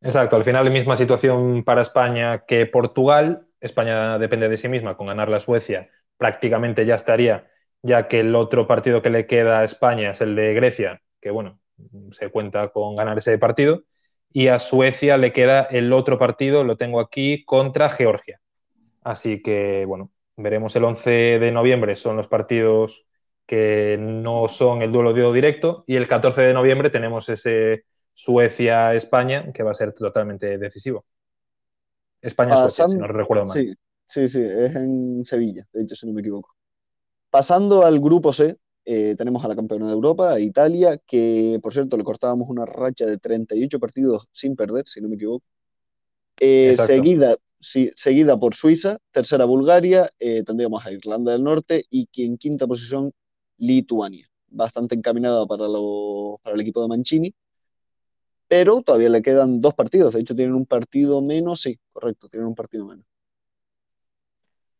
[0.00, 3.46] Exacto, al final la misma situación para España que Portugal.
[3.60, 7.48] España depende de sí misma, con ganar la Suecia prácticamente ya estaría,
[7.82, 11.30] ya que el otro partido que le queda a España es el de Grecia, que
[11.30, 11.60] bueno,
[12.10, 13.84] se cuenta con ganar ese partido,
[14.32, 18.40] y a Suecia le queda el otro partido, lo tengo aquí, contra Georgia.
[19.02, 23.06] Así que bueno, veremos el 11 de noviembre, son los partidos
[23.46, 29.52] que no son el duelo de directo, y el 14 de noviembre tenemos ese Suecia-España,
[29.52, 31.06] que va a ser totalmente decisivo.
[32.20, 33.54] España-Suecia, si no recuerdo mal.
[33.54, 33.74] Sí,
[34.06, 36.54] sí, sí, es en Sevilla, de hecho, si no me equivoco.
[37.30, 38.58] Pasando al grupo C,
[38.90, 43.04] eh, tenemos a la campeona de Europa, Italia, que por cierto le cortábamos una racha
[43.04, 45.44] de 38 partidos sin perder, si no me equivoco.
[46.40, 52.08] Eh, seguida, sí, seguida por Suiza, tercera Bulgaria, eh, tendríamos a Irlanda del Norte y
[52.24, 53.12] en quinta posición
[53.58, 54.26] Lituania.
[54.48, 55.66] Bastante encaminada para,
[56.42, 57.34] para el equipo de Mancini
[58.48, 60.14] pero todavía le quedan dos partidos.
[60.14, 63.04] De hecho, tienen un partido menos, sí, correcto, tienen un partido menos.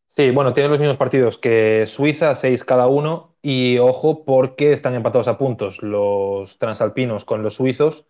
[0.09, 4.95] Sí, bueno, tienen los mismos partidos que Suiza, seis cada uno, y ojo porque están
[4.95, 8.07] empatados a puntos los transalpinos con los suizos,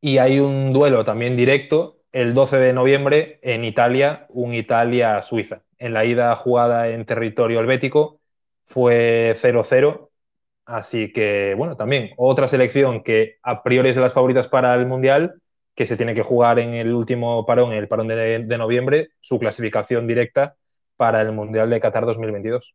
[0.00, 5.62] y hay un duelo también directo el 12 de noviembre en Italia, un Italia-Suiza.
[5.78, 8.20] En la ida jugada en territorio helvético
[8.66, 10.10] fue 0-0
[10.66, 14.86] Así que, bueno, también otra selección que a priori es de las favoritas para el
[14.86, 15.40] Mundial,
[15.76, 20.06] que se tiene que jugar en el último parón, el parón de, noviembre, su clasificación
[20.08, 20.56] directa
[20.96, 22.74] para el Mundial de Qatar 2022.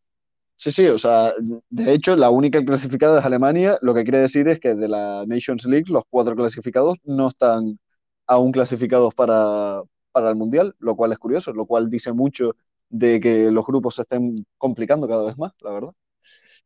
[0.56, 1.34] Sí, sí, o sea,
[1.70, 3.80] de hecho, la única clasificada es Alemania.
[3.82, 7.80] Lo que quiere decir es que de la Nations League, los cuatro clasificados no están
[8.28, 9.82] aún clasificados para,
[10.12, 12.56] para el Mundial, lo cual es curioso, lo cual dice mucho
[12.90, 15.92] de que los grupos se estén complicando cada vez más, la verdad.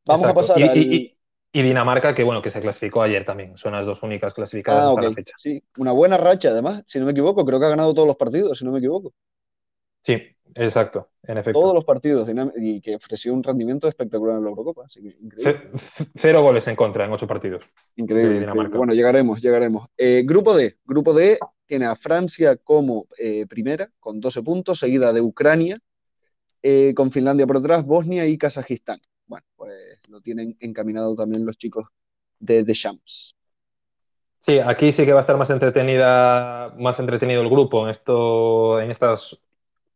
[0.05, 1.15] Vamos a pasar y,
[1.55, 3.55] y Dinamarca, que bueno, que se clasificó ayer también.
[3.55, 5.35] Son las dos únicas clasificadas ah, hasta la fecha.
[5.37, 7.45] Sí, una buena racha, además, si no me equivoco.
[7.45, 9.13] Creo que ha ganado todos los partidos, si no me equivoco.
[10.05, 10.21] Sí,
[10.55, 11.59] exacto, en efecto.
[11.59, 14.85] Todos los partidos y que ofreció un rendimiento espectacular en la Eurocopa.
[16.15, 17.65] Cero goles en contra en ocho partidos.
[17.95, 18.45] Increíble.
[18.69, 19.87] Bueno, llegaremos, llegaremos.
[19.97, 20.77] Eh, grupo D.
[20.85, 25.79] Grupo D tiene a Francia como eh, primera, con 12 puntos, seguida de Ucrania,
[26.61, 31.57] eh, con Finlandia por detrás, Bosnia y Kazajistán bueno, pues lo tienen encaminado también los
[31.57, 31.87] chicos
[32.39, 33.35] de The Shams.
[34.39, 38.79] Sí, aquí sí que va a estar más entretenida, más entretenido el grupo en esto,
[38.79, 39.39] en estas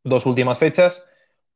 [0.04, 1.06] dos últimas fechas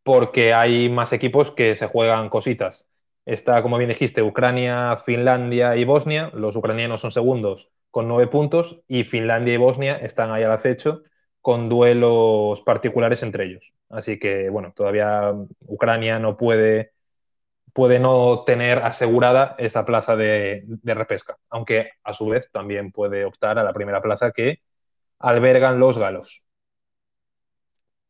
[0.04, 2.88] porque hay más equipos que se juegan cositas.
[3.26, 6.30] Está, como bien dijiste, Ucrania, Finlandia y Bosnia.
[6.34, 11.04] Los ucranianos son segundos con nueve puntos y Finlandia y Bosnia están ahí al acecho
[11.41, 13.74] con duelos particulares entre ellos.
[13.89, 15.34] Así que, bueno, todavía
[15.68, 16.91] Ucrania no puede,
[17.74, 23.26] puede no tener asegurada esa plaza de, de repesca, aunque a su vez también puede
[23.26, 24.62] optar a la primera plaza que
[25.20, 26.44] albergan los galos.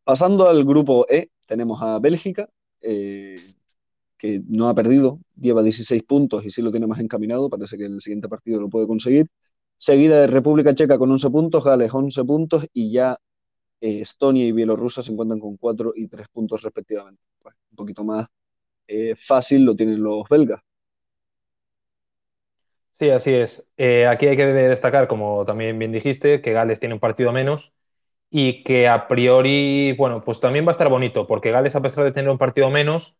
[0.04, 2.50] Pasando al grupo E, tenemos a Bélgica,
[2.82, 3.38] eh,
[4.18, 7.86] que no ha perdido, lleva 16 puntos y sí lo tiene más encaminado, parece que
[7.86, 9.28] el siguiente partido lo puede conseguir.
[9.78, 13.18] Seguida de República Checa con 11 puntos, Gales 11 puntos y ya
[13.82, 17.22] eh, Estonia y Bielorrusia se encuentran con 4 y 3 puntos respectivamente.
[17.42, 18.28] Pues, un poquito más
[18.88, 20.62] eh, fácil lo tienen los belgas.
[23.00, 23.60] Sí, así es.
[24.08, 27.74] aquí hay que destacar, como también bien dijiste, que Gales tiene un partido menos
[28.36, 32.04] y que a priori, bueno, pues también va a estar bonito, porque Gales, a pesar
[32.04, 33.16] de tener un partido menos,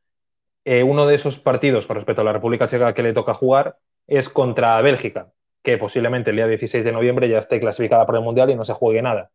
[0.66, 3.78] eh, uno de esos partidos con respecto a la República Checa que le toca jugar
[4.08, 5.32] es contra Bélgica,
[5.64, 8.66] que posiblemente el día 16 de noviembre ya esté clasificada para el Mundial y no
[8.66, 9.32] se juegue nada.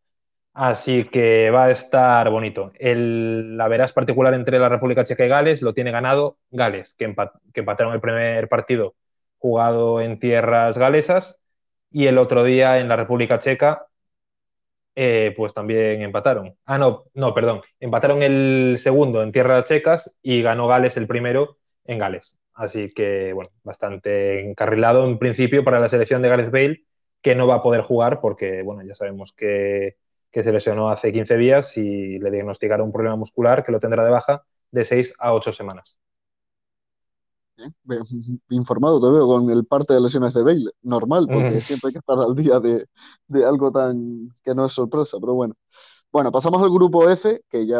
[0.53, 2.73] Así que va a estar bonito.
[2.79, 7.15] El, la verás particular entre la República Checa y Gales lo tiene ganado Gales, que,
[7.53, 8.95] que empataron el primer partido
[9.37, 11.41] jugado en tierras galesas
[11.91, 13.88] y el otro día en la República Checa
[14.95, 16.55] eh, pues también empataron.
[16.65, 17.61] Ah, no, no, perdón.
[17.79, 22.37] Empataron el segundo en tierras checas y ganó Gales el primero en Gales.
[22.53, 26.83] Así que, bueno, bastante encarrilado en principio para la selección de Gareth Bale,
[27.21, 29.95] que no va a poder jugar porque, bueno, ya sabemos que,
[30.31, 34.03] que se lesionó hace 15 días y le diagnosticaron un problema muscular que lo tendrá
[34.03, 35.99] de baja de 6 a 8 semanas.
[38.49, 41.99] Informado te veo con el parte de lesiones de Bale, normal, porque siempre hay que
[41.99, 42.85] estar al día de,
[43.27, 45.55] de, algo tan que no es sorpresa, pero bueno.
[46.11, 47.79] Bueno, pasamos al grupo F, que ya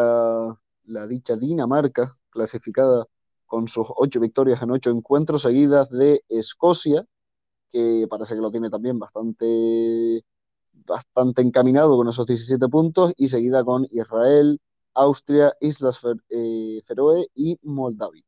[0.84, 3.06] la dicha Dinamarca, clasificada
[3.46, 7.04] con sus ocho victorias en ocho encuentros seguidas de Escocia,
[7.70, 10.24] que parece que lo tiene también bastante,
[10.86, 14.60] bastante encaminado con esos 17 puntos, y seguida con Israel,
[14.94, 16.00] Austria, Islas
[16.30, 18.22] eh, Feroe y Moldavia.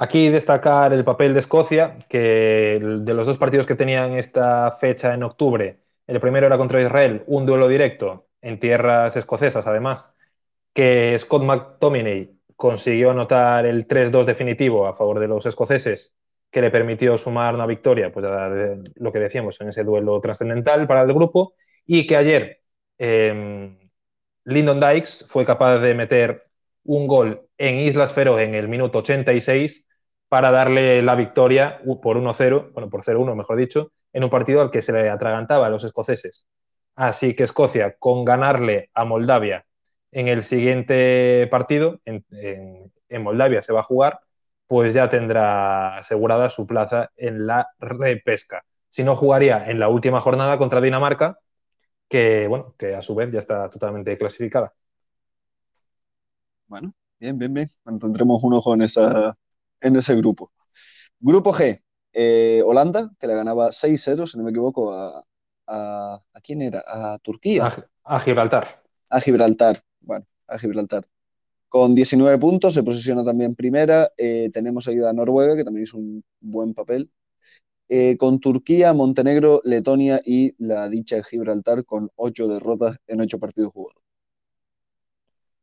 [0.00, 5.12] Aquí destacar el papel de Escocia, que de los dos partidos que tenían esta fecha
[5.12, 10.14] en octubre, el primero era contra Israel, un duelo directo en tierras escocesas, además,
[10.72, 16.14] que Scott McTominay consiguió anotar el 3-2 definitivo a favor de los escoceses,
[16.48, 18.24] que le permitió sumar una victoria, pues
[18.96, 22.60] lo que decíamos en ese duelo trascendental para el grupo, y que ayer
[22.98, 23.76] eh,
[24.44, 26.44] Lyndon Dykes fue capaz de meter
[26.84, 29.86] un gol en Islas Feroe en el minuto 86
[30.28, 34.70] para darle la victoria por 1-0, bueno, por 0-1, mejor dicho, en un partido al
[34.70, 36.46] que se le atragantaba a los escoceses.
[36.94, 39.64] Así que Escocia, con ganarle a Moldavia
[40.10, 42.24] en el siguiente partido, en,
[43.22, 44.20] Moldavia se va a jugar,
[44.66, 48.64] pues ya tendrá asegurada su plaza en la repesca.
[48.88, 51.38] Si no, jugaría en la última jornada contra Dinamarca,
[52.08, 54.72] que, bueno, que a su vez ya está totalmente clasificada.
[56.66, 57.68] Bueno, bien, bien, bien.
[58.00, 59.36] Tendremos un ojo en esa,
[59.80, 60.52] en ese grupo.
[61.20, 65.22] Grupo G, eh, Holanda, que le ganaba 6-0, si no me equivoco, a,
[65.68, 66.82] a, quién era?
[66.86, 67.68] A Turquía.
[68.04, 68.82] A, Gibraltar.
[69.10, 71.06] A Gibraltar, bueno, a Gibraltar.
[71.68, 74.10] Con 19 puntos se posiciona también primera.
[74.16, 77.10] Eh, tenemos seguida a Noruega, que también hizo un buen papel.
[77.90, 83.72] Eh, con Turquía, Montenegro, Letonia y la dicha Gibraltar con 8 derrotas en 8 partidos
[83.72, 84.02] jugados.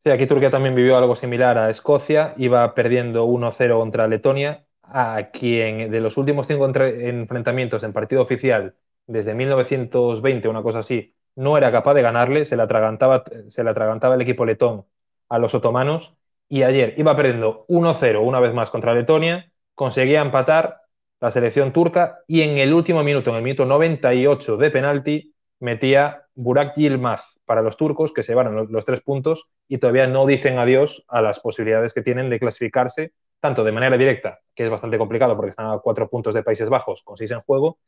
[0.06, 5.32] Sí, aquí Turquía también vivió algo similar a Escocia, iba perdiendo 1-0 contra Letonia, a
[5.34, 8.76] quien de los últimos cinco enfrentamientos en partido oficial
[9.08, 13.24] desde 1920, una cosa así, no era capaz de ganarle, se le atragantaba,
[13.68, 14.86] atragantaba el equipo letón
[15.28, 16.16] a los otomanos.
[16.48, 20.82] Y ayer iba perdiendo 1-0 una vez más contra Letonia, conseguía empatar
[21.20, 26.25] la selección turca y en el último minuto, en el minuto 98 de penalti, metía
[26.36, 30.60] Burak Yilmaz para los turcos, que se llevaron los, tres puntos y todavía no dicen
[30.60, 34.98] adiós a las posibilidades que tienen de clasificarse, tanto de manera directa, que es bastante
[34.98, 37.80] complicado porque están a cuatro puntos de Países Bajos con seis en juego,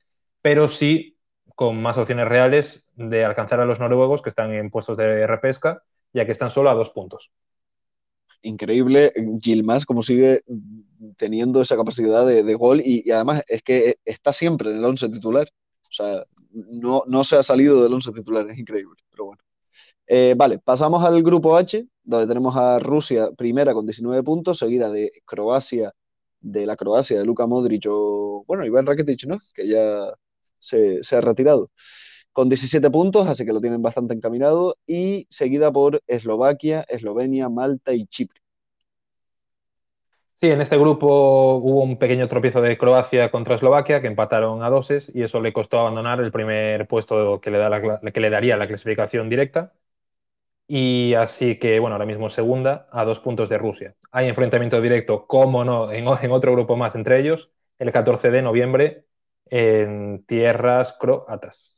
[0.42, 1.18] pero sí
[1.56, 5.84] con más opciones reales de alcanzar a los noruegos que están en puestos de repesca,
[6.14, 7.32] ya que están solo a dos puntos.
[8.44, 10.44] Increíble Yilmaz como sigue
[11.18, 15.10] teniendo esa capacidad de, gol y, y, además es que está siempre en el once
[15.10, 15.48] titular.
[15.84, 19.42] O sea, no, no se ha salido del once titular, es increíble, pero bueno.
[20.08, 24.90] Eh, vale, pasamos al grupo H, donde tenemos a Rusia primera con 19 puntos, seguida
[24.90, 25.94] de Croacia,
[26.40, 29.38] de la Croacia, de Luka Modric o, bueno, Iván Rakitic, ¿no?
[29.54, 30.14] Que ya
[30.60, 31.70] se, ha retirado.
[32.34, 37.94] con 17 puntos, así que lo tienen bastante encaminado, y seguida por Eslovaquia, Eslovenia, Malta
[37.94, 38.42] y Chipre.
[40.40, 44.70] Sí, en este grupo hubo un pequeño tropiezo de Croacia contra Eslovaquia, que empataron a
[44.70, 48.30] doses, y eso le costó abandonar el primer puesto que le, da la, que le
[48.30, 49.74] daría la clasificación directa.
[50.68, 53.96] Y así que, bueno, ahora mismo segunda a dos puntos de Rusia.
[54.12, 59.06] Hay enfrentamiento directo, como no, en, otro grupo más entre ellos, el 14 de noviembre
[59.46, 61.77] en tierras croatas.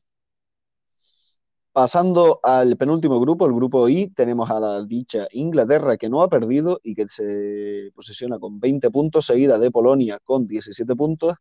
[1.72, 6.28] Pasando al penúltimo grupo, el grupo I, tenemos a la dicha Inglaterra que no ha
[6.28, 11.36] perdido y que se posiciona con 20 puntos, seguida de Polonia con 17 puntos,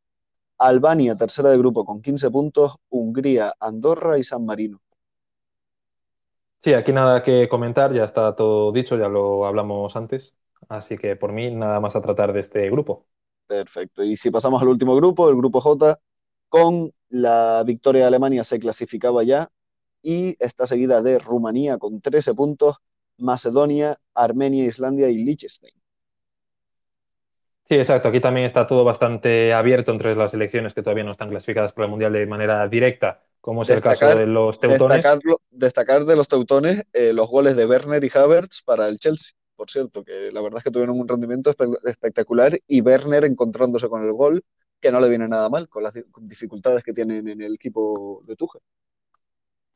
[0.58, 4.80] Albania, tercera de grupo con 15 puntos, Hungría, Andorra y San Marino.
[6.60, 10.34] Sí, aquí nada que comentar, ya está todo dicho, ya lo hablamos antes,
[10.68, 13.06] así que por mí nada más a tratar de este grupo.
[13.46, 15.98] Perfecto, y si pasamos al último grupo, el grupo J,
[16.48, 19.48] con la victoria de Alemania se clasificaba ya
[20.03, 22.76] y está seguida de Rumanía con 13 puntos,
[23.18, 25.74] Macedonia, Armenia, Islandia y Liechtenstein.
[27.68, 28.09] Sí, exacto.
[28.09, 31.84] Aquí también está todo bastante abierto entre las selecciones que todavía no están clasificadas para
[31.84, 35.05] el Mundial de manera directa, como es el caso de los teutones.
[35.51, 39.68] Destacar, de los teutones eh, los goles de Werner y Havertz para el Chelsea, por
[39.68, 41.53] cierto, que la verdad es que tuvieron un rendimiento
[41.84, 44.42] espectacular y Werner encontrándose con el gol,
[44.80, 45.92] que no le viene nada mal con las
[46.22, 48.62] dificultades que tienen en el equipo de Tuchel.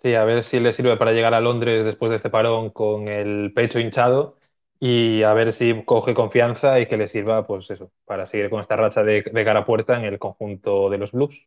[0.02, 3.06] Sí, a ver si le sirve para llegar a Londres después de este parón con
[3.06, 4.36] el pecho hinchado
[4.80, 8.60] y a ver si coge confianza y que le sirva, pues eso, para seguir con
[8.60, 11.46] esta racha de, cara a puerta en el conjunto de los Blues.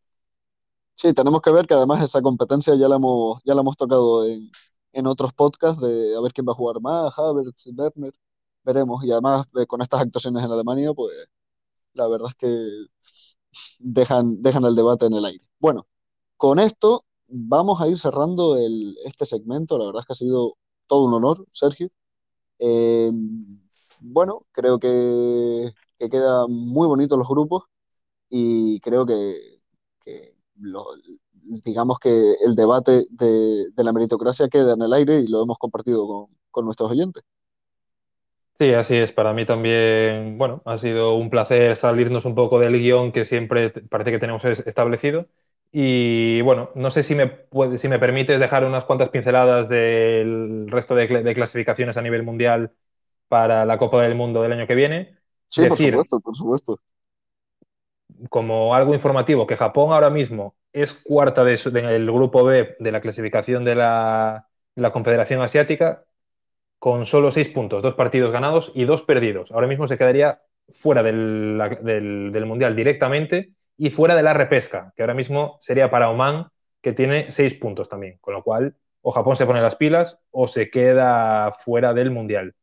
[0.93, 4.25] Sí, tenemos que ver que además esa competencia ya la hemos, ya la hemos tocado
[4.25, 4.49] en,
[4.93, 8.13] en otros podcasts de a ver quién va a jugar más, Havertz, Werner,
[8.63, 9.03] veremos.
[9.03, 11.11] Y además eh, con estas actuaciones en Alemania, pues
[11.93, 12.47] la verdad es que
[13.79, 15.45] dejan, dejan el debate en el aire.
[15.59, 15.87] Bueno,
[16.37, 18.57] con esto vamos a ir cerrando
[19.05, 19.77] este segmento.
[19.77, 20.57] La verdad es que ha sido
[20.87, 21.89] todo un honor, Sergio.
[22.59, 23.11] Eh,
[23.99, 27.63] bueno, creo que, quedan muy bonitos los grupos
[28.29, 29.33] y creo que,
[31.63, 36.27] digamos que el debate de, la meritocracia queda en el aire y lo hemos compartido
[36.51, 37.23] con nuestros oyentes.
[38.57, 39.11] Sí, así es.
[39.11, 43.69] Para mí también, bueno, ha sido un placer salirnos un poco del guion que siempre
[43.69, 45.27] parece que tenemos establecido
[45.77, 50.67] y bueno, no sé si me, puede, si me permites dejar unas cuantas pinceladas del
[50.69, 52.71] resto de, clasificaciones a nivel mundial
[53.27, 55.17] para la Copa del Mundo del año que viene.
[55.49, 56.79] Sí, por supuesto, por supuesto.
[58.29, 61.55] Como algo informativo, que Japón ahora mismo es cuarta de,
[61.93, 66.05] el grupo B de la clasificación de la, la Confederación Asiática,
[66.79, 69.51] con solo seis puntos, dos partidos ganados y dos perdidos.
[69.51, 74.93] Ahora mismo se quedaría fuera del, del, del Mundial directamente y fuera de la repesca,
[74.95, 76.47] que ahora mismo sería para Oman,
[76.81, 80.47] que tiene seis puntos también, con lo cual o Japón se pone las pilas o
[80.47, 82.55] se queda fuera del Mundial.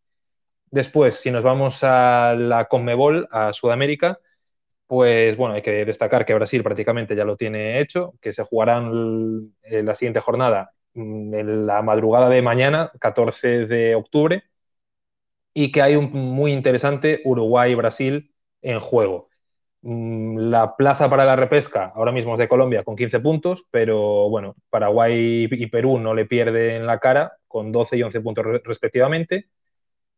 [0.70, 4.18] Después, si nos vamos a la Conmebol, a Sudamérica,
[4.86, 9.54] pues bueno, hay que destacar que Brasil prácticamente ya lo tiene hecho, que se jugarán
[9.62, 14.44] la siguiente jornada mm, en la madrugada de mañana, 14 de octubre,
[15.54, 19.31] y que hay un muy interesante Uruguay-Brasil en juego.
[19.82, 24.28] Mm, la plaza para la repesca ahora mismo es de Colombia con 15 puntos, pero
[24.30, 29.48] bueno, Paraguay y Perú no le pierden la cara con 12 y 11 puntos respectivamente.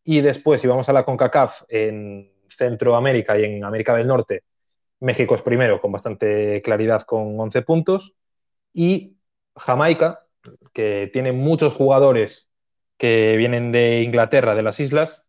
[0.04, 4.44] Y después, si vamos a la CONCACAF en Centroamérica y en América del Norte,
[5.00, 8.14] México es primero con bastante claridad con 11 puntos.
[8.74, 9.16] Y
[9.56, 10.26] Jamaica,
[10.74, 12.50] que tiene muchos jugadores
[12.98, 15.26] que vienen de Inglaterra, de las islas,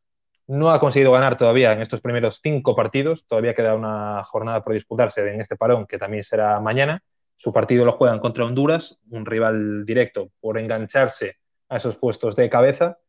[0.47, 3.25] no ha conseguido ganar todavía en estos primeros cinco partidos.
[3.27, 7.01] Todavía queda una jornada por disputarse en este parón, que también será mañana.
[7.37, 11.37] Su partido lo juegan contra Honduras, un rival directo por engancharse
[11.69, 12.99] a esos puestos de cabeza.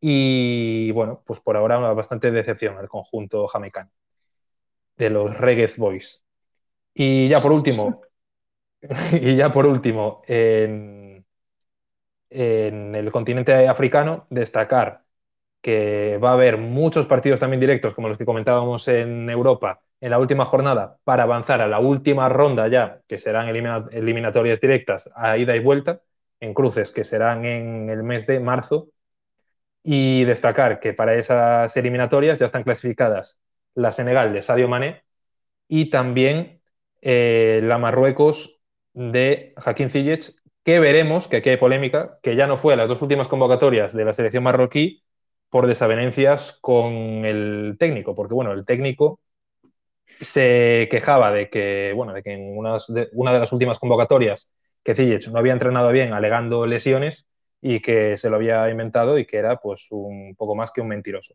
[0.00, 3.90] Y bueno, pues por ahora una bastante decepción el conjunto jamaicano
[4.96, 6.22] de los Reggae Boys.
[6.94, 8.02] Y ya por último,
[9.12, 11.26] y ya por último, en,
[12.30, 15.05] en el continente africano, destacar
[15.60, 20.10] que va a haber muchos partidos también directos, como los que comentábamos en Europa, en
[20.10, 25.38] la última jornada, para avanzar a la última ronda ya, que serán eliminatorias directas a
[25.38, 26.02] ida y vuelta,
[26.40, 28.88] en cruces que serán en el mes de marzo.
[29.82, 33.40] Y destacar que para esas eliminatorias ya están clasificadas
[33.74, 35.04] la Senegal de Sadio Mané
[35.68, 36.60] y también
[37.02, 38.60] eh, la Marruecos
[38.94, 40.34] de Hakim Ziyech,
[40.64, 43.92] que veremos, que aquí hay polémica, que ya no fue a las dos últimas convocatorias
[43.92, 45.04] de la selección marroquí,
[45.50, 46.92] por desavenencias con
[47.24, 49.20] el técnico, porque bueno, el técnico
[50.20, 55.28] se quejaba de que, bueno, de que en una de las últimas convocatorias que Ziyech
[55.28, 57.26] no había entrenado bien alegando lesiones
[57.60, 60.88] y que se lo había inventado y que era pues un poco más que un
[60.88, 61.34] mentiroso.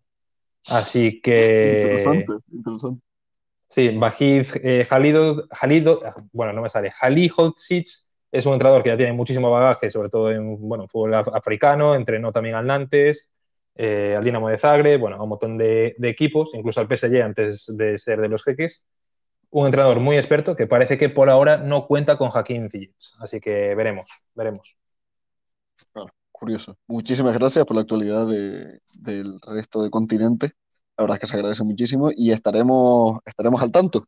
[0.68, 1.74] Así que...
[1.82, 3.01] Interesante, interesante.
[3.70, 5.47] Sí, Bajid eh, Jalido,
[6.34, 7.88] bueno, no me sale, Halihodzic
[8.32, 12.32] es un entrenador que ya tiene muchísimo bagaje, sobre todo en bueno, fútbol africano, entrenó
[12.32, 13.32] también al Nantes,
[13.76, 17.65] eh, al Dinamo de Zagreb, bueno, a un montón de, equipos, incluso al PSG antes
[17.76, 18.86] de ser de los jeques.
[19.49, 22.95] Un entrenador muy experto que parece que por ahora no cuenta con Joaquín Ziyech.
[23.19, 24.76] Así que veremos, veremos.
[26.32, 26.78] curioso.
[26.88, 30.53] Muchísimas gracias por la actualidad del resto del continente.
[30.97, 34.03] La verdad es que se agradece muchísimo y estaremos, estaremos al tanto.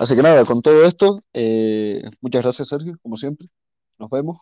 [0.00, 3.48] Así que nada, con todo esto, eh, muchas gracias, Sergio, como siempre.
[3.98, 4.40] Nos vemos.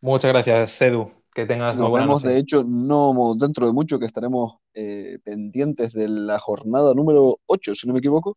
[0.00, 1.12] Muchas gracias, Edu.
[1.38, 6.08] Que tengas Nos vemos, de hecho, no dentro de mucho que estaremos eh, pendientes de
[6.08, 8.36] la jornada número 8, si no me equivoco.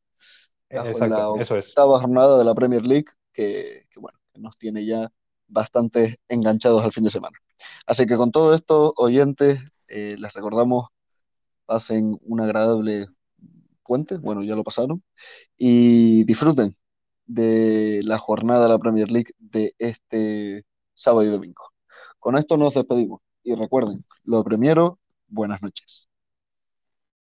[0.70, 1.70] Exacto, eso es.
[1.70, 5.10] Octava jornada de la Premier League que, bueno, que nos tiene ya
[5.47, 7.36] bastante enganchados al fin de semana.
[7.88, 10.89] Así que con todo esto, oyentes, eh, les recordamos,
[11.66, 13.08] pasen un agradable
[13.84, 15.02] puente, bueno, ya lo pasaron,
[15.58, 16.76] y disfruten
[17.26, 21.70] de la jornada de la Premier League de este sábado y domingo.
[22.22, 26.07] Con esto nos despedimos y recuerden, lo primero, buenas noches.